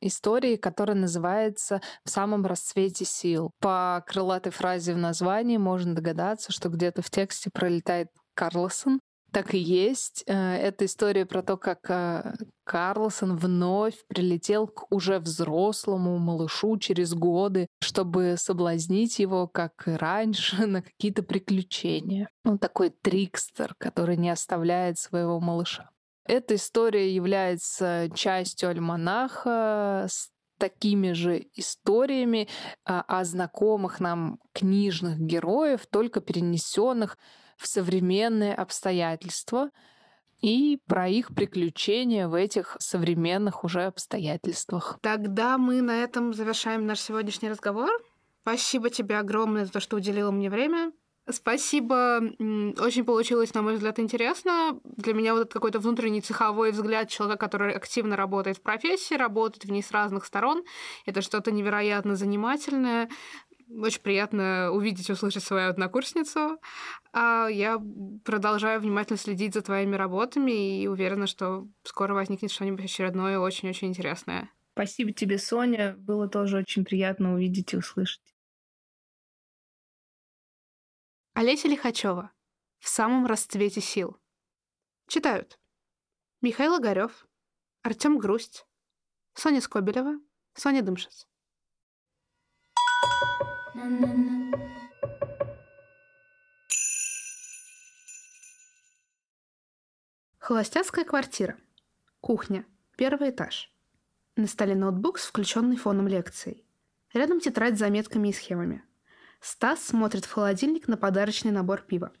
истории, 0.00 0.56
которая 0.56 0.96
называется 0.96 1.80
«В 2.04 2.10
самом 2.10 2.44
расцвете 2.46 3.04
сил». 3.04 3.50
По 3.60 4.04
крылатой 4.06 4.52
фразе 4.52 4.94
в 4.94 4.98
названии 4.98 5.56
можно 5.56 5.94
догадаться, 5.94 6.52
что 6.52 6.68
где-то 6.68 7.02
в 7.02 7.10
тексте 7.10 7.50
пролетает 7.52 8.08
Карлсон, 8.34 9.00
так 9.34 9.52
и 9.52 9.58
есть. 9.58 10.22
Э, 10.26 10.54
это 10.54 10.84
история 10.84 11.26
про 11.26 11.42
то, 11.42 11.56
как 11.56 11.90
э, 11.90 12.34
Карлсон 12.62 13.36
вновь 13.36 14.06
прилетел 14.06 14.68
к 14.68 14.86
уже 14.90 15.18
взрослому 15.18 16.18
малышу 16.18 16.78
через 16.78 17.14
годы, 17.14 17.66
чтобы 17.82 18.36
соблазнить 18.38 19.18
его, 19.18 19.48
как 19.48 19.88
и 19.88 19.90
раньше, 19.90 20.66
на 20.66 20.82
какие-то 20.82 21.24
приключения. 21.24 22.28
Он 22.44 22.58
такой 22.58 22.90
трикстер, 22.90 23.74
который 23.78 24.16
не 24.16 24.30
оставляет 24.30 24.98
своего 24.98 25.40
малыша. 25.40 25.90
Эта 26.26 26.54
история 26.54 27.12
является 27.12 28.08
частью 28.14 28.70
альманаха 28.70 30.06
с 30.08 30.30
такими 30.58 31.12
же 31.12 31.44
историями 31.54 32.48
а, 32.84 33.02
о 33.02 33.24
знакомых 33.24 33.98
нам 33.98 34.38
книжных 34.52 35.18
героев, 35.18 35.86
только 35.90 36.20
перенесенных 36.20 37.18
в 37.56 37.66
современные 37.66 38.54
обстоятельства 38.54 39.70
и 40.40 40.78
про 40.86 41.08
их 41.08 41.34
приключения 41.34 42.28
в 42.28 42.34
этих 42.34 42.76
современных 42.78 43.64
уже 43.64 43.84
обстоятельствах. 43.84 44.98
Тогда 45.00 45.56
мы 45.58 45.80
на 45.80 46.02
этом 46.02 46.34
завершаем 46.34 46.86
наш 46.86 47.00
сегодняшний 47.00 47.48
разговор. 47.48 47.90
Спасибо 48.42 48.90
тебе 48.90 49.18
огромное 49.18 49.64
за 49.64 49.72
то, 49.72 49.80
что 49.80 49.96
уделила 49.96 50.30
мне 50.30 50.50
время. 50.50 50.92
Спасибо. 51.30 52.20
Очень 52.78 53.04
получилось, 53.04 53.54
на 53.54 53.62
мой 53.62 53.76
взгляд, 53.76 53.98
интересно. 53.98 54.78
Для 54.84 55.14
меня 55.14 55.32
вот 55.32 55.40
этот 55.40 55.54
какой-то 55.54 55.78
внутренний 55.78 56.20
цеховой 56.20 56.70
взгляд 56.70 57.08
человека, 57.08 57.38
который 57.38 57.72
активно 57.72 58.14
работает 58.14 58.58
в 58.58 58.60
профессии, 58.60 59.14
работает 59.14 59.64
в 59.64 59.70
ней 59.70 59.82
с 59.82 59.90
разных 59.90 60.26
сторон. 60.26 60.62
Это 61.06 61.22
что-то 61.22 61.50
невероятно 61.50 62.16
занимательное. 62.16 63.08
Очень 63.68 64.02
приятно 64.02 64.70
увидеть, 64.70 65.10
услышать 65.10 65.42
свою 65.42 65.70
однокурсницу. 65.70 66.58
А 67.12 67.48
я 67.48 67.80
продолжаю 68.24 68.80
внимательно 68.80 69.18
следить 69.18 69.54
за 69.54 69.62
твоими 69.62 69.96
работами 69.96 70.82
и 70.82 70.86
уверена, 70.86 71.26
что 71.26 71.66
скоро 71.82 72.14
возникнет 72.14 72.50
что-нибудь 72.50 72.84
очередное 72.84 73.38
очень-очень 73.38 73.88
интересное. 73.88 74.50
Спасибо 74.72 75.12
тебе, 75.12 75.38
Соня. 75.38 75.94
Было 75.96 76.28
тоже 76.28 76.58
очень 76.58 76.84
приятно 76.84 77.34
увидеть 77.34 77.72
и 77.72 77.76
услышать. 77.76 78.34
Олеся 81.34 81.68
Лихачева. 81.68 82.30
В 82.78 82.88
самом 82.88 83.26
расцвете 83.26 83.80
сил. 83.80 84.18
Читают. 85.06 85.58
Михаил 86.42 86.74
Огарев, 86.74 87.26
Артем 87.82 88.18
Грусть, 88.18 88.66
Соня 89.34 89.60
Скобелева, 89.60 90.18
Соня 90.54 90.82
Дымшиц. 90.82 91.26
Холостяцкая 100.38 101.04
квартира. 101.04 101.56
Кухня. 102.20 102.66
Первый 102.96 103.30
этаж. 103.30 103.72
На 104.36 104.46
столе 104.46 104.74
ноутбук 104.74 105.18
с 105.18 105.26
включенной 105.26 105.76
фоном 105.76 106.06
лекцией. 106.06 106.64
Рядом 107.12 107.40
тетрадь 107.40 107.76
с 107.76 107.78
заметками 107.78 108.28
и 108.28 108.32
схемами. 108.32 108.84
Стас 109.40 109.82
смотрит 109.82 110.24
в 110.26 110.32
холодильник 110.32 110.86
на 110.86 110.96
подарочный 110.96 111.50
набор 111.50 111.80
пива. 111.80 112.12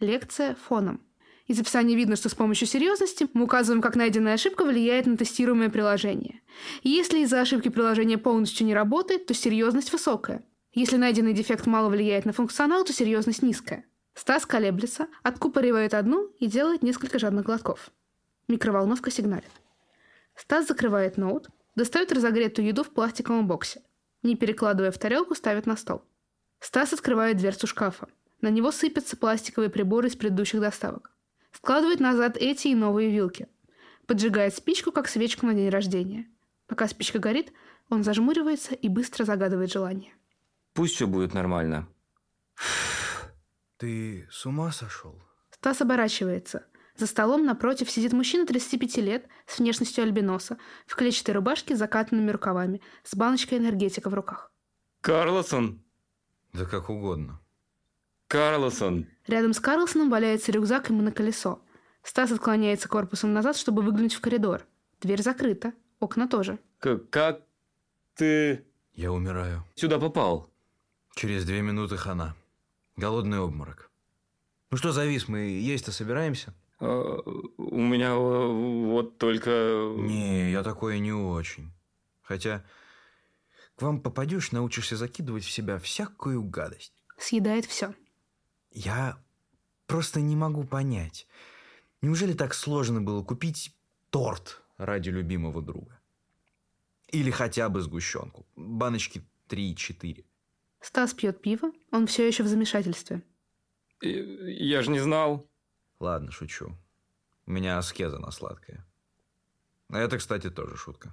Лекция 0.00 0.54
фоном. 0.54 1.00
Из 1.46 1.58
описания 1.60 1.96
видно, 1.96 2.16
что 2.16 2.28
с 2.28 2.34
помощью 2.34 2.66
серьезности 2.66 3.26
мы 3.32 3.44
указываем, 3.44 3.80
как 3.80 3.96
найденная 3.96 4.34
ошибка 4.34 4.64
влияет 4.64 5.06
на 5.06 5.16
тестируемое 5.16 5.70
приложение. 5.70 6.42
Если 6.82 7.20
из-за 7.20 7.40
ошибки 7.40 7.68
приложение 7.68 8.18
полностью 8.18 8.66
не 8.66 8.74
работает, 8.74 9.26
то 9.26 9.34
серьезность 9.34 9.92
высокая. 9.92 10.44
Если 10.76 10.98
найденный 10.98 11.32
дефект 11.32 11.64
мало 11.64 11.88
влияет 11.88 12.26
на 12.26 12.34
функционал, 12.34 12.84
то 12.84 12.92
серьезность 12.92 13.40
низкая. 13.40 13.86
Стас 14.12 14.44
колеблется, 14.44 15.08
откупоривает 15.22 15.94
одну 15.94 16.26
и 16.38 16.46
делает 16.46 16.82
несколько 16.82 17.18
жадных 17.18 17.46
глотков. 17.46 17.90
Микроволновка 18.46 19.10
сигналит. 19.10 19.50
Стас 20.34 20.68
закрывает 20.68 21.16
ноут, 21.16 21.48
достает 21.76 22.12
разогретую 22.12 22.68
еду 22.68 22.84
в 22.84 22.90
пластиковом 22.90 23.48
боксе. 23.48 23.80
Не 24.22 24.36
перекладывая 24.36 24.90
в 24.90 24.98
тарелку, 24.98 25.34
ставит 25.34 25.64
на 25.64 25.78
стол. 25.78 26.02
Стас 26.60 26.92
открывает 26.92 27.38
дверцу 27.38 27.66
шкафа. 27.66 28.08
На 28.42 28.48
него 28.48 28.70
сыпятся 28.70 29.16
пластиковые 29.16 29.70
приборы 29.70 30.08
из 30.08 30.16
предыдущих 30.16 30.60
доставок. 30.60 31.10
Складывает 31.52 32.00
назад 32.00 32.36
эти 32.36 32.68
и 32.68 32.74
новые 32.74 33.10
вилки. 33.10 33.48
Поджигает 34.04 34.54
спичку, 34.54 34.92
как 34.92 35.08
свечку 35.08 35.46
на 35.46 35.54
день 35.54 35.70
рождения. 35.70 36.26
Пока 36.66 36.86
спичка 36.86 37.18
горит, 37.18 37.54
он 37.88 38.04
зажмуривается 38.04 38.74
и 38.74 38.90
быстро 38.90 39.24
загадывает 39.24 39.72
желание. 39.72 40.12
Пусть 40.76 40.96
все 40.96 41.06
будет 41.06 41.32
нормально. 41.32 41.88
Ты 43.78 44.28
с 44.30 44.44
ума 44.44 44.70
сошел? 44.72 45.18
Стас 45.50 45.80
оборачивается. 45.80 46.66
За 46.98 47.06
столом 47.06 47.46
напротив 47.46 47.90
сидит 47.90 48.12
мужчина 48.12 48.46
35 48.46 48.96
лет 48.98 49.26
с 49.46 49.58
внешностью 49.58 50.04
альбиноса, 50.04 50.58
в 50.86 50.94
клетчатой 50.94 51.34
рубашке 51.34 51.74
с 51.74 51.78
закатанными 51.78 52.30
рукавами, 52.30 52.82
с 53.04 53.14
баночкой 53.14 53.56
энергетика 53.56 54.10
в 54.10 54.14
руках. 54.14 54.52
Карлосон! 55.00 55.82
Да 56.52 56.66
как 56.66 56.90
угодно. 56.90 57.40
Карлосон! 58.28 59.06
Рядом 59.26 59.54
с 59.54 59.60
Карлсоном 59.60 60.10
валяется 60.10 60.52
рюкзак 60.52 60.90
ему 60.90 61.00
на 61.00 61.10
колесо. 61.10 61.62
Стас 62.02 62.32
отклоняется 62.32 62.88
корпусом 62.88 63.32
назад, 63.32 63.56
чтобы 63.56 63.80
выглянуть 63.80 64.14
в 64.14 64.20
коридор. 64.20 64.66
Дверь 65.00 65.22
закрыта, 65.22 65.72
окна 66.00 66.28
тоже. 66.28 66.58
К 66.80 66.98
как 66.98 67.42
ты... 68.14 68.66
Я 68.92 69.12
умираю. 69.12 69.64
Сюда 69.74 69.98
попал? 69.98 70.50
Через 71.16 71.46
две 71.46 71.62
минуты 71.62 71.96
хана. 71.96 72.36
Голодный 72.96 73.38
обморок. 73.38 73.90
Ну 74.70 74.76
что 74.76 74.92
завис, 74.92 75.28
мы 75.28 75.38
есть-то 75.38 75.90
собираемся? 75.90 76.52
Э, 76.78 77.18
У 77.56 77.80
меня 77.80 78.16
вот 78.16 79.16
только... 79.16 79.94
Не, 79.96 80.52
я 80.52 80.62
такое 80.62 80.98
не 80.98 81.14
очень. 81.14 81.72
Хотя 82.20 82.62
к 83.76 83.80
вам 83.80 84.02
попадешь, 84.02 84.52
научишься 84.52 84.94
закидывать 84.94 85.44
в 85.44 85.50
себя 85.50 85.78
всякую 85.78 86.42
гадость. 86.42 86.92
Съедает 87.16 87.64
все. 87.64 87.94
Я 88.70 89.16
просто 89.86 90.20
не 90.20 90.36
могу 90.36 90.64
понять. 90.64 91.26
Неужели 92.02 92.34
так 92.34 92.52
сложно 92.52 93.00
было 93.00 93.24
купить 93.24 93.74
торт 94.10 94.62
ради 94.76 95.08
любимого 95.08 95.62
друга? 95.62 95.98
Или 97.08 97.30
хотя 97.30 97.70
бы 97.70 97.80
сгущенку. 97.80 98.44
Баночки 98.54 99.24
3-4. 99.48 100.25
Стас 100.86 101.14
пьет 101.14 101.42
пиво, 101.42 101.72
он 101.90 102.06
все 102.06 102.28
еще 102.28 102.44
в 102.44 102.46
замешательстве. 102.46 103.20
Я 104.00 104.82
же 104.82 104.92
не 104.92 105.00
знал. 105.00 105.50
Ладно, 105.98 106.30
шучу. 106.30 106.78
У 107.44 107.50
меня 107.50 107.78
аскеза 107.78 108.20
на 108.20 108.30
сладкое. 108.30 108.86
А 109.88 109.98
это, 109.98 110.18
кстати, 110.18 110.48
тоже 110.48 110.76
шутка. 110.76 111.12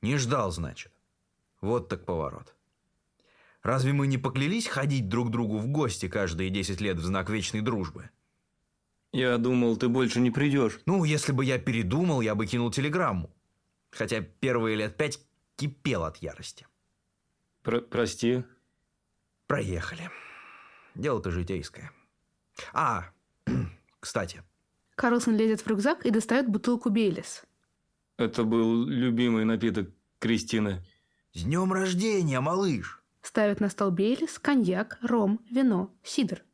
Не 0.00 0.16
ждал, 0.16 0.50
значит. 0.50 0.92
Вот 1.60 1.90
так 1.90 2.06
поворот. 2.06 2.54
Разве 3.62 3.92
мы 3.92 4.06
не 4.06 4.16
поклялись 4.16 4.66
ходить 4.66 5.10
друг 5.10 5.28
к 5.28 5.30
другу 5.30 5.58
в 5.58 5.66
гости 5.66 6.08
каждые 6.08 6.48
10 6.48 6.80
лет 6.80 6.96
в 6.96 7.04
знак 7.04 7.28
вечной 7.28 7.60
дружбы? 7.60 8.08
Я 9.12 9.36
думал, 9.36 9.76
ты 9.76 9.88
больше 9.88 10.20
не 10.20 10.30
придешь. 10.30 10.80
Ну, 10.86 11.04
если 11.04 11.32
бы 11.32 11.44
я 11.44 11.58
передумал, 11.58 12.22
я 12.22 12.34
бы 12.34 12.46
кинул 12.46 12.70
телеграмму. 12.70 13.30
Хотя 13.90 14.22
первые 14.22 14.74
лет 14.74 14.96
пять 14.96 15.20
кипел 15.56 16.04
от 16.04 16.16
ярости. 16.22 16.66
Про- 17.66 17.80
прости. 17.80 18.44
Проехали. 19.48 20.08
Дело-то 20.94 21.32
житейское. 21.32 21.90
А, 22.72 23.10
кстати, 23.98 24.44
Карлсон 24.94 25.34
лезет 25.34 25.62
в 25.62 25.66
рюкзак 25.66 26.06
и 26.06 26.10
достает 26.10 26.48
бутылку 26.48 26.90
Бейлис. 26.90 27.42
Это 28.18 28.44
был 28.44 28.86
любимый 28.86 29.44
напиток 29.44 29.90
Кристины. 30.20 30.86
с 31.32 31.42
днем 31.42 31.72
рождения, 31.72 32.38
малыш! 32.38 33.02
Ставит 33.20 33.58
на 33.58 33.68
стол 33.68 33.90
Бейлис, 33.90 34.38
коньяк, 34.38 34.98
ром, 35.02 35.40
вино, 35.50 35.92
сидр. 36.04 36.44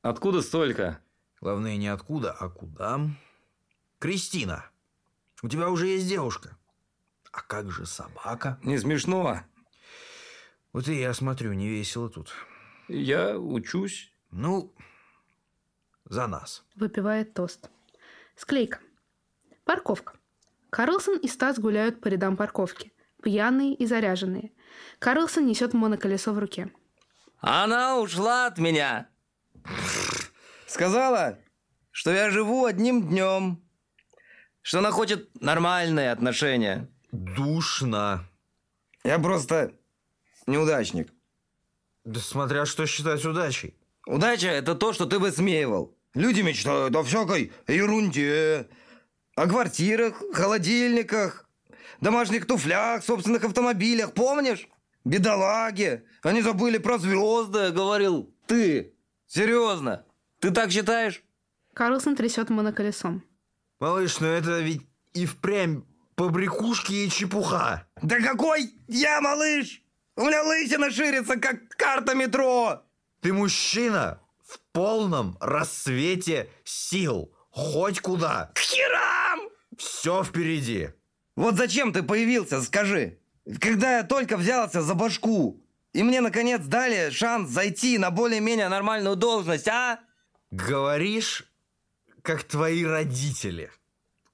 Откуда 0.00 0.40
столько? 0.40 1.02
Главное, 1.42 1.76
не 1.76 1.88
откуда, 1.88 2.32
а 2.32 2.48
куда. 2.48 2.98
Кристина, 3.98 4.64
у 5.42 5.48
тебя 5.50 5.68
уже 5.68 5.88
есть 5.88 6.08
девушка. 6.08 6.56
А 7.30 7.42
как 7.42 7.70
же 7.70 7.84
собака? 7.84 8.58
Не 8.62 8.78
смешно. 8.78 9.42
Вот 10.72 10.88
и 10.88 11.00
я 11.00 11.12
смотрю, 11.14 11.52
не 11.52 11.68
весело 11.68 12.08
тут. 12.08 12.32
Я 12.88 13.38
учусь. 13.38 14.12
Ну, 14.30 14.72
за 16.04 16.26
нас. 16.26 16.64
Выпивает 16.76 17.34
тост. 17.34 17.70
Склейка. 18.36 18.78
Парковка. 19.64 20.14
Карлсон 20.70 21.18
и 21.18 21.26
Стас 21.26 21.58
гуляют 21.58 22.00
по 22.00 22.08
рядам 22.08 22.36
парковки. 22.36 22.92
Пьяные 23.22 23.74
и 23.74 23.86
заряженные. 23.86 24.52
Карлсон 24.98 25.46
несет 25.46 25.74
моноколесо 25.74 26.32
в 26.32 26.38
руке. 26.38 26.72
Она 27.40 27.98
ушла 27.98 28.46
от 28.46 28.58
меня. 28.58 29.08
Сказала, 30.66 31.38
что 31.90 32.12
я 32.12 32.30
живу 32.30 32.64
одним 32.64 33.08
днем. 33.08 33.62
Что 34.62 34.78
она 34.78 34.90
хочет 34.90 35.28
нормальные 35.40 36.12
отношения. 36.12 36.88
Душно. 37.10 38.28
Я 39.02 39.18
просто 39.18 39.74
неудачник. 40.50 41.12
Да 42.04 42.20
смотря 42.20 42.66
что 42.66 42.86
считать 42.86 43.24
удачей. 43.24 43.76
Удача– 44.06 44.48
это 44.48 44.74
то, 44.74 44.92
что 44.92 45.06
ты 45.06 45.18
высмеивал. 45.18 45.96
Люди 46.14 46.40
мечтают 46.40 46.94
о 46.96 47.02
всякой 47.02 47.52
ерунде. 47.68 48.68
О 49.36 49.46
квартирах, 49.46 50.22
холодильниках, 50.32 51.48
домашних 52.00 52.46
туфлях, 52.46 53.04
собственных 53.04 53.44
автомобилях. 53.44 54.12
Помнишь? 54.12 54.68
Бедолаги. 55.04 56.04
Они 56.22 56.42
забыли 56.42 56.78
про 56.78 56.98
звезды, 56.98 57.70
говорил 57.70 58.34
ты. 58.46 58.94
Серьезно. 59.26 60.04
Ты 60.40 60.50
так 60.50 60.70
считаешь? 60.70 61.22
Карлсон 61.74 62.16
трясет 62.16 62.50
моноколесом. 62.50 63.22
Малыш, 63.78 64.20
ну 64.20 64.26
это 64.26 64.60
ведь 64.60 64.82
и 65.14 65.24
впрямь 65.24 65.82
побрякушки 66.16 66.92
и 66.92 67.08
чепуха. 67.08 67.86
Да 68.02 68.20
какой 68.20 68.74
я 68.88 69.20
малыш? 69.20 69.79
У 70.20 70.24
меня 70.26 70.42
лысина 70.42 70.90
ширится, 70.90 71.38
как 71.38 71.66
карта 71.70 72.14
метро. 72.14 72.82
Ты 73.22 73.32
мужчина 73.32 74.20
в 74.46 74.60
полном 74.70 75.38
рассвете 75.40 76.50
сил. 76.62 77.32
Хоть 77.50 78.00
куда. 78.00 78.52
К 78.54 78.58
херам! 78.58 79.48
Все 79.78 80.22
впереди. 80.22 80.90
Вот 81.36 81.54
зачем 81.54 81.94
ты 81.94 82.02
появился, 82.02 82.60
скажи? 82.60 83.18
Когда 83.62 83.96
я 83.96 84.02
только 84.02 84.36
взялся 84.36 84.82
за 84.82 84.94
башку, 84.94 85.64
и 85.94 86.02
мне, 86.02 86.20
наконец, 86.20 86.60
дали 86.66 87.08
шанс 87.08 87.48
зайти 87.48 87.96
на 87.96 88.10
более-менее 88.10 88.68
нормальную 88.68 89.16
должность, 89.16 89.68
а? 89.68 90.00
Говоришь, 90.50 91.50
как 92.20 92.42
твои 92.42 92.84
родители. 92.84 93.72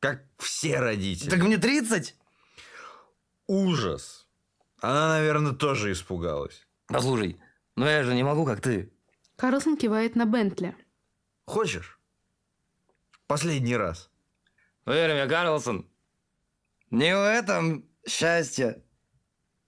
Как 0.01 0.25
все 0.39 0.81
родители. 0.81 1.31
Так 1.31 1.45
мне 1.45 1.59
30? 1.59 2.17
Ужас. 3.47 4.26
Она, 4.87 5.09
наверное, 5.09 5.53
тоже 5.53 5.91
испугалась. 5.91 6.65
Послушай, 6.87 7.41
но 7.75 7.89
я 7.91 8.05
же 8.05 8.15
не 8.15 8.23
могу, 8.23 8.47
как 8.47 8.61
ты. 8.61 8.93
Карлсон 9.35 9.77
кивает 9.77 10.15
на 10.15 10.27
Бентли. 10.27 10.77
Хочешь? 11.45 11.99
Последний 13.27 13.77
раз. 13.77 14.11
Поверь 14.85 15.13
мне, 15.15 15.27
Карлсон, 15.27 15.91
не 16.93 17.17
в 17.17 17.19
этом 17.19 17.85
счастье. 18.07 18.85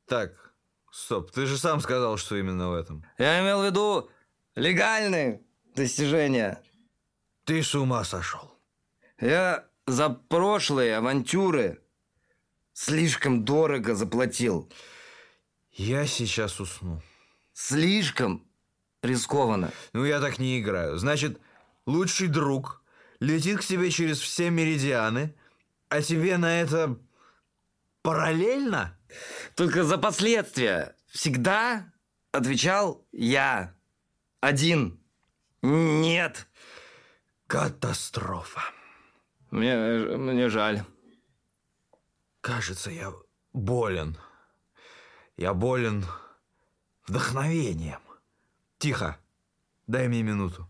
Так, 0.07 0.55
стоп, 0.93 1.33
ты 1.33 1.47
же 1.47 1.59
сам 1.59 1.81
сказал, 1.81 2.17
что 2.17 2.37
именно 2.37 2.71
в 2.71 2.75
этом. 2.75 3.05
Я 3.19 3.41
имел 3.41 3.63
в 3.63 3.67
виду 3.67 4.11
легальные 4.55 5.43
достижения. 5.75 6.63
Ты 7.43 7.65
с 7.65 7.75
ума 7.75 8.05
сошел. 8.05 8.57
Я 9.21 9.67
за 9.85 10.11
прошлые 10.11 10.97
авантюры 10.97 11.83
слишком 12.73 13.45
дорого 13.45 13.97
заплатил. 13.97 14.71
Я 15.73 16.07
сейчас 16.07 16.61
усну. 16.61 17.03
Слишком 17.53 18.47
рискованно. 19.03 19.73
Ну, 19.93 20.05
я 20.05 20.21
так 20.21 20.39
не 20.39 20.61
играю. 20.61 20.99
Значит, 20.99 21.41
лучший 21.87 22.29
друг 22.29 22.83
летит 23.21 23.59
к 23.59 23.65
тебе 23.65 23.91
через 23.91 24.21
все 24.21 24.51
меридианы, 24.51 25.35
а 25.89 26.03
тебе 26.03 26.37
на 26.37 26.61
это 26.61 26.99
параллельно? 28.03 28.97
Только 29.55 29.85
за 29.85 29.99
последствия 29.99 30.95
всегда 31.09 31.93
отвечал 32.33 33.07
я. 33.13 33.75
Один. 34.41 35.01
Нет. 35.63 36.47
Катастрофа. 37.47 38.61
Мне, 39.51 39.77
мне 40.17 40.49
жаль. 40.49 40.85
Кажется, 42.41 42.91
я 42.91 43.13
болен. 43.53 44.17
Я 45.39 45.55
болен 45.55 46.05
вдохновением. 47.07 48.01
Тихо. 48.79 49.17
Дай 49.87 50.09
мне 50.09 50.23
минуту. 50.23 50.69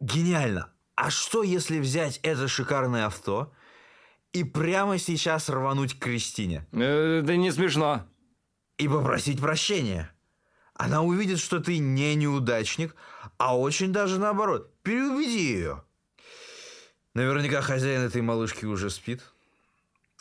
Гениально. 0.00 0.70
А 0.94 1.10
что, 1.10 1.42
если 1.42 1.78
взять 1.78 2.20
это 2.22 2.46
шикарное 2.46 3.06
авто 3.06 3.52
и 4.32 4.44
прямо 4.44 4.98
сейчас 4.98 5.48
рвануть 5.48 5.98
к 5.98 6.02
Кристине 6.02 6.66
Это 6.72 7.36
не 7.36 7.50
смешно. 7.50 8.06
и 8.76 8.86
попросить 8.86 9.40
прощения? 9.40 10.12
Она 10.74 11.00
увидит, 11.00 11.38
что 11.38 11.58
ты 11.60 11.78
не 11.78 12.14
неудачник, 12.16 12.94
а 13.38 13.56
очень 13.58 13.94
даже 13.94 14.18
наоборот. 14.20 14.74
Переубеди 14.82 15.38
ее. 15.38 15.84
Наверняка 17.14 17.62
хозяин 17.62 18.02
этой 18.02 18.20
малышки 18.20 18.66
уже 18.66 18.90
спит. 18.90 19.22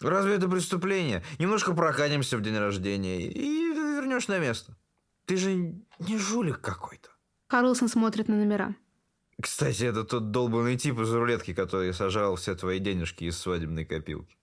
Разве 0.02 0.36
это 0.36 0.50
преступление? 0.50 1.24
Немножко 1.40 1.74
прокатимся 1.74 2.38
в 2.38 2.42
день 2.42 2.58
рождения 2.58 3.22
и 3.22 3.74
вернешь 3.74 4.28
на 4.28 4.40
место. 4.40 4.78
Ты 5.26 5.38
же 5.38 5.54
не 5.54 6.18
жулик 6.18 6.62
какой-то. 6.62 7.10
Карлсон 7.48 7.88
смотрит 7.88 8.28
на 8.28 8.36
номера. 8.36 8.76
Кстати, 9.42 9.84
это 9.84 10.04
тот 10.04 10.32
долбанный 10.32 10.78
тип 10.78 11.00
из 11.00 11.12
рулетки, 11.12 11.54
который 11.54 11.94
сожрал 11.94 12.36
все 12.36 12.56
твои 12.56 12.80
денежки 12.80 13.26
из 13.26 13.38
свадебной 13.38 13.86
копилки. 13.86 14.38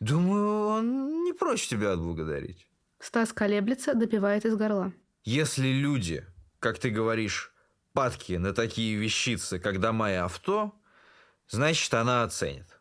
Думаю, 0.00 0.66
он 0.66 1.24
не 1.24 1.32
прочь 1.32 1.66
тебя 1.66 1.92
отблагодарить. 1.92 2.66
Стас 3.00 3.32
колеблется, 3.32 3.94
допивает 3.94 4.44
из 4.44 4.56
горла. 4.56 4.92
Если 5.24 5.68
люди, 5.68 6.24
как 6.60 6.78
ты 6.78 6.90
говоришь, 6.90 7.52
падки 7.92 8.34
на 8.34 8.52
такие 8.52 8.96
вещицы, 8.96 9.58
как 9.58 9.80
дома 9.80 10.12
и 10.12 10.14
авто, 10.14 10.74
значит, 11.48 11.92
она 11.94 12.22
оценит. 12.22 12.80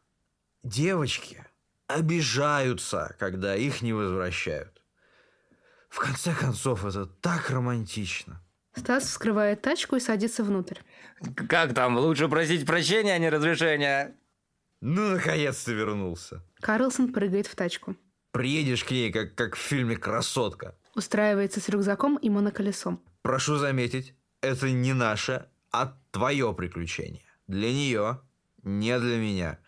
Девочки 0.64 1.46
обижаются, 1.88 3.16
когда 3.20 3.56
их 3.56 3.82
не 3.82 3.94
возвращают. 3.94 4.82
В 5.90 6.00
конце 6.00 6.34
концов, 6.34 6.86
это 6.86 7.06
так 7.06 7.50
романтично. 7.50 8.42
Стас 8.76 9.06
вскрывает 9.06 9.62
тачку 9.62 9.96
и 9.96 10.00
садится 10.00 10.44
внутрь. 10.44 10.80
Как 11.50 11.74
там? 11.74 11.98
Лучше 11.98 12.28
просить 12.28 12.66
прощения, 12.66 13.14
а 13.14 13.18
не 13.18 13.30
разрешения. 13.30 14.16
Ну, 14.82 15.14
наконец-то 15.14 15.72
вернулся. 15.72 16.44
Карлсон 16.60 17.12
прыгает 17.12 17.48
в 17.48 17.56
тачку. 17.56 17.96
Приедешь 18.32 18.84
к 18.84 18.92
ней, 18.92 19.12
как, 19.12 19.34
как 19.34 19.56
в 19.56 19.60
фильме 19.60 19.96
«Красотка». 19.96 20.76
Устраивается 20.94 21.60
с 21.60 21.70
рюкзаком 21.70 22.18
и 22.18 22.30
моноколесом. 22.30 23.02
Прошу 23.24 23.56
заметить, 23.56 24.14
это 24.42 24.70
не 24.70 24.94
наше, 24.94 25.48
а 25.72 25.98
твое 26.12 26.54
приключение. 26.54 27.26
Для 27.48 27.72
нее, 27.72 28.22
не 28.62 29.00
для 29.00 29.18
меня. 29.18 29.60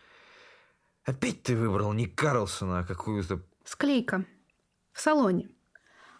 Опять 1.09 1.41
ты 1.41 1.55
выбрал 1.55 1.91
не 1.93 2.05
Карлсона, 2.05 2.79
а 2.79 2.83
какую-то... 2.83 3.41
Склейка. 3.63 4.25
В 4.91 5.01
салоне. 5.01 5.49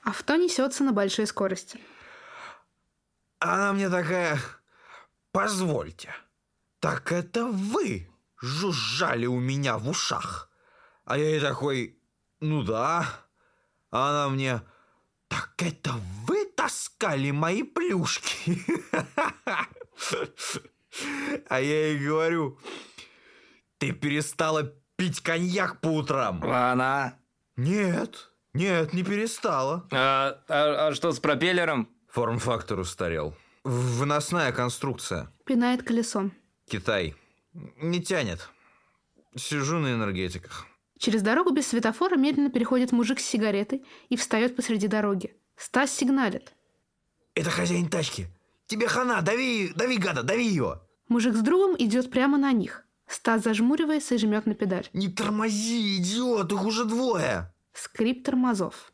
Авто 0.01 0.35
несется 0.35 0.83
на 0.83 0.93
большой 0.93 1.27
скорости. 1.27 1.79
Она 3.37 3.71
мне 3.73 3.87
такая... 3.87 4.39
Позвольте. 5.31 6.11
Так 6.79 7.11
это 7.11 7.45
вы 7.45 8.09
жужжали 8.41 9.27
у 9.27 9.39
меня 9.39 9.77
в 9.77 9.87
ушах. 9.87 10.49
А 11.05 11.19
я 11.19 11.29
ей 11.29 11.39
такой... 11.39 12.01
Ну 12.39 12.63
да. 12.63 13.05
А 13.91 14.09
она 14.09 14.29
мне... 14.29 14.63
Так 15.27 15.53
это 15.59 15.91
вы 16.25 16.45
таскали 16.45 17.29
мои 17.29 17.61
плюшки? 17.61 18.59
А 21.47 21.61
я 21.61 21.89
ей 21.89 21.99
говорю... 21.99 22.57
Ты 23.79 23.93
перестала 23.93 24.75
пить 24.99 25.21
коньяк 25.21 25.79
по 25.79 25.87
утрам? 25.87 26.43
Она? 26.43 27.15
Нет, 27.55 28.29
нет, 28.53 28.93
не 28.93 29.03
перестала. 29.03 29.87
А, 29.91 30.41
а- 30.49 30.87
а 30.89 30.93
что 30.93 31.11
с 31.13 31.19
пропеллером? 31.19 31.87
Форм-фактор 32.09 32.79
устарел. 32.79 33.33
Выносная 33.63 34.51
конструкция. 34.51 35.31
Пинает 35.45 35.83
колесом. 35.83 36.33
Китай. 36.69 37.15
Не 37.53 38.01
тянет. 38.01 38.49
Сижу 39.37 39.77
на 39.79 39.93
энергетиках. 39.93 40.65
Через 40.97 41.21
дорогу 41.21 41.51
без 41.51 41.67
светофора 41.67 42.17
медленно 42.17 42.49
переходит 42.49 42.91
мужик 42.91 43.19
с 43.21 43.25
сигаретой 43.25 43.85
и 44.09 44.17
встает 44.17 44.55
посреди 44.57 44.87
дороги. 44.87 45.33
Стас 45.55 45.91
сигналит. 45.91 46.51
Это 47.35 47.49
хозяин 47.49 47.87
тачки. 47.87 48.27
Тебе 48.67 48.87
хана, 48.87 49.21
дави, 49.21 49.71
дави, 49.75 49.97
гада, 49.97 50.23
дави 50.23 50.45
ее. 50.45 50.81
Мужик 51.07 51.35
с 51.35 51.41
другом 51.41 51.75
идет 51.77 52.11
прямо 52.11 52.37
на 52.37 52.51
них. 52.51 52.83
Стас 53.09 53.41
зажмуривается 53.41 54.13
и 54.13 54.17
жмет 54.19 54.45
на 54.45 54.53
педаль. 54.53 54.87
Не 54.93 55.07
тормози, 55.07 55.97
идиот, 55.97 56.51
их 56.51 56.63
уже 56.63 56.85
двое. 56.85 57.51
Скрип 57.73 58.23
тормозов. 58.23 58.93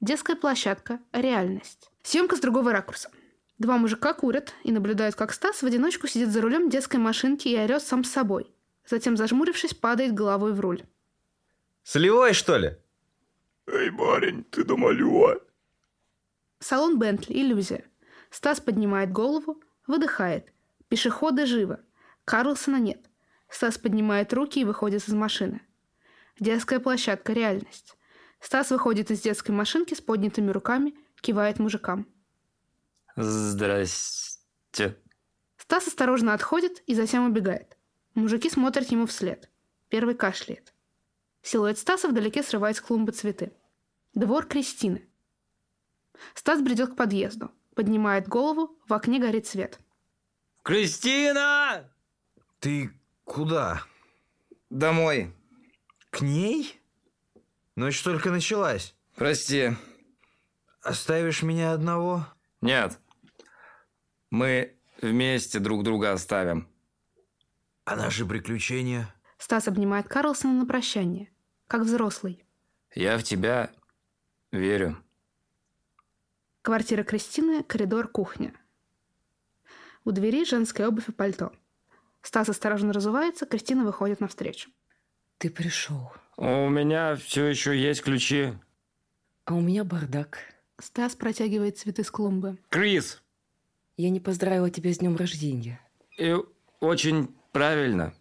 Детская 0.00 0.36
площадка. 0.36 1.00
Реальность. 1.12 1.90
Съемка 2.04 2.36
с 2.36 2.40
другого 2.40 2.72
ракурса. 2.72 3.10
Два 3.58 3.78
мужика 3.78 4.14
курят 4.14 4.54
и 4.62 4.70
наблюдают, 4.70 5.16
как 5.16 5.32
Стас 5.32 5.60
в 5.62 5.66
одиночку 5.66 6.06
сидит 6.06 6.30
за 6.30 6.40
рулем 6.40 6.70
детской 6.70 6.98
машинки 6.98 7.48
и 7.48 7.58
орет 7.58 7.82
сам 7.82 8.04
с 8.04 8.12
собой. 8.12 8.54
Затем, 8.86 9.16
зажмурившись, 9.16 9.74
падает 9.74 10.14
головой 10.14 10.52
в 10.52 10.60
руль. 10.60 10.84
Солевой, 11.82 12.34
что 12.34 12.56
ли? 12.58 12.76
Эй, 13.66 13.90
парень, 13.90 14.44
ты 14.44 14.62
домалюа. 14.62 15.40
Салон 16.60 16.96
Бентли. 16.96 17.34
Иллюзия. 17.34 17.84
Стас 18.30 18.60
поднимает 18.60 19.10
голову, 19.10 19.60
выдыхает. 19.88 20.52
Пешеходы 20.88 21.44
живы. 21.46 21.80
Карлсона 22.24 22.76
нет. 22.76 23.08
Стас 23.52 23.76
поднимает 23.76 24.32
руки 24.32 24.60
и 24.60 24.64
выходит 24.64 25.06
из 25.06 25.12
машины. 25.12 25.60
Детская 26.40 26.80
площадка. 26.80 27.34
Реальность. 27.34 27.98
Стас 28.40 28.70
выходит 28.70 29.10
из 29.10 29.20
детской 29.20 29.50
машинки 29.50 29.92
с 29.92 30.00
поднятыми 30.00 30.50
руками, 30.50 30.94
кивает 31.20 31.58
мужикам. 31.58 32.08
Здрасте. 33.14 34.96
Стас 35.58 35.86
осторожно 35.86 36.32
отходит 36.32 36.82
и 36.86 36.94
затем 36.94 37.26
убегает. 37.26 37.76
Мужики 38.14 38.48
смотрят 38.48 38.90
ему 38.90 39.04
вслед. 39.06 39.50
Первый 39.90 40.14
кашляет. 40.14 40.72
Силуэт 41.42 41.78
Стаса 41.78 42.08
вдалеке 42.08 42.42
срывает 42.42 42.76
с 42.76 42.80
клумбы 42.80 43.12
цветы. 43.12 43.52
Двор 44.14 44.46
Кристины. 44.46 45.06
Стас 46.34 46.62
бредет 46.62 46.94
к 46.94 46.96
подъезду. 46.96 47.50
Поднимает 47.74 48.28
голову, 48.28 48.78
в 48.88 48.94
окне 48.94 49.18
горит 49.18 49.46
свет. 49.46 49.78
Кристина! 50.62 51.90
Ты 52.58 52.92
куда? 53.24 53.82
Домой. 54.70 55.34
К 56.10 56.20
ней? 56.20 56.80
Ночь 57.76 58.02
только 58.02 58.30
началась. 58.30 58.94
Прости. 59.14 59.72
Оставишь 60.82 61.42
меня 61.42 61.72
одного? 61.72 62.26
Нет. 62.60 62.98
Мы 64.30 64.76
вместе 65.00 65.58
друг 65.58 65.84
друга 65.84 66.12
оставим. 66.12 66.68
А 67.84 67.96
наши 67.96 68.26
приключения? 68.26 69.14
Стас 69.38 69.68
обнимает 69.68 70.08
Карлсона 70.08 70.52
на 70.52 70.66
прощание, 70.66 71.30
как 71.66 71.82
взрослый. 71.82 72.44
Я 72.94 73.18
в 73.18 73.22
тебя 73.22 73.70
верю. 74.52 75.02
Квартира 76.62 77.02
Кристины, 77.02 77.64
коридор, 77.64 78.06
кухня. 78.06 78.54
У 80.04 80.12
двери 80.12 80.44
женская 80.44 80.88
обувь 80.88 81.08
и 81.08 81.12
пальто. 81.12 81.52
Стас 82.22 82.48
осторожно 82.48 82.92
разувается, 82.92 83.46
Кристина 83.46 83.84
выходит 83.84 84.20
навстречу. 84.20 84.70
Ты 85.38 85.50
пришел, 85.50 86.12
У 86.36 86.68
меня 86.68 87.16
все 87.16 87.46
еще 87.46 87.76
есть 87.78 88.02
ключи. 88.02 88.54
а 89.44 89.54
у 89.54 89.60
меня 89.60 89.84
бардак. 89.84 90.38
Стас 90.78 91.14
протягивает 91.16 91.78
цветы 91.78 92.04
с 92.04 92.10
клумбы. 92.10 92.58
Крис! 92.68 93.22
Я 93.96 94.10
не 94.10 94.20
поздравила 94.20 94.70
тебя 94.70 94.92
с 94.92 94.98
днем 94.98 95.16
рождения. 95.16 95.80
И 96.18 96.34
очень 96.80 97.34
правильно 97.52 98.14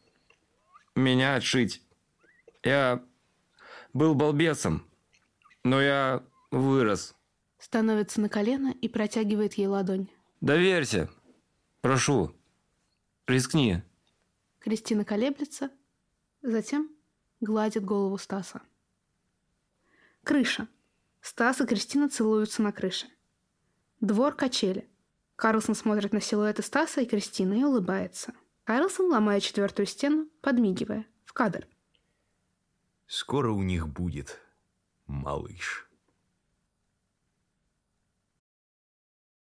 меня 0.96 1.36
отшить. 1.36 1.82
Я 2.64 3.02
был 3.94 4.14
балбесом, 4.16 4.86
но 5.64 5.82
я 5.82 6.24
вырос. 6.52 7.16
Становится 7.58 8.20
на 8.20 8.30
колено 8.30 8.74
и 8.82 8.88
протягивает 8.90 9.54
ей 9.54 9.68
ладонь. 9.68 10.08
Доверься. 10.42 11.10
Прошу. 11.82 12.36
Рискни. 13.28 13.82
Кристина 14.62 15.04
колеблется, 15.04 15.72
затем 16.44 16.90
гладит 17.40 17.84
голову 17.84 18.18
Стаса. 18.18 18.62
Крыша. 20.24 20.68
Стас 21.20 21.62
и 21.62 21.66
Кристина 21.66 22.10
целуются 22.10 22.62
на 22.62 22.72
крыше. 22.72 23.08
Двор 24.00 24.36
качели. 24.36 24.88
Карлсон 25.36 25.74
смотрит 25.74 26.14
на 26.14 26.22
силуэты 26.22 26.62
Стаса 26.62 27.02
и 27.02 27.06
Кристины 27.08 27.62
и 27.62 27.64
улыбается. 27.64 28.34
Карлсон, 28.64 29.12
ломая 29.12 29.40
четвертую 29.40 29.88
стену, 29.88 30.30
подмигивая, 30.42 31.08
в 31.26 31.34
кадр. 31.34 31.68
Скоро 33.08 33.52
у 33.52 33.64
них 33.64 33.88
будет 33.88 34.40
малыш. 35.08 35.91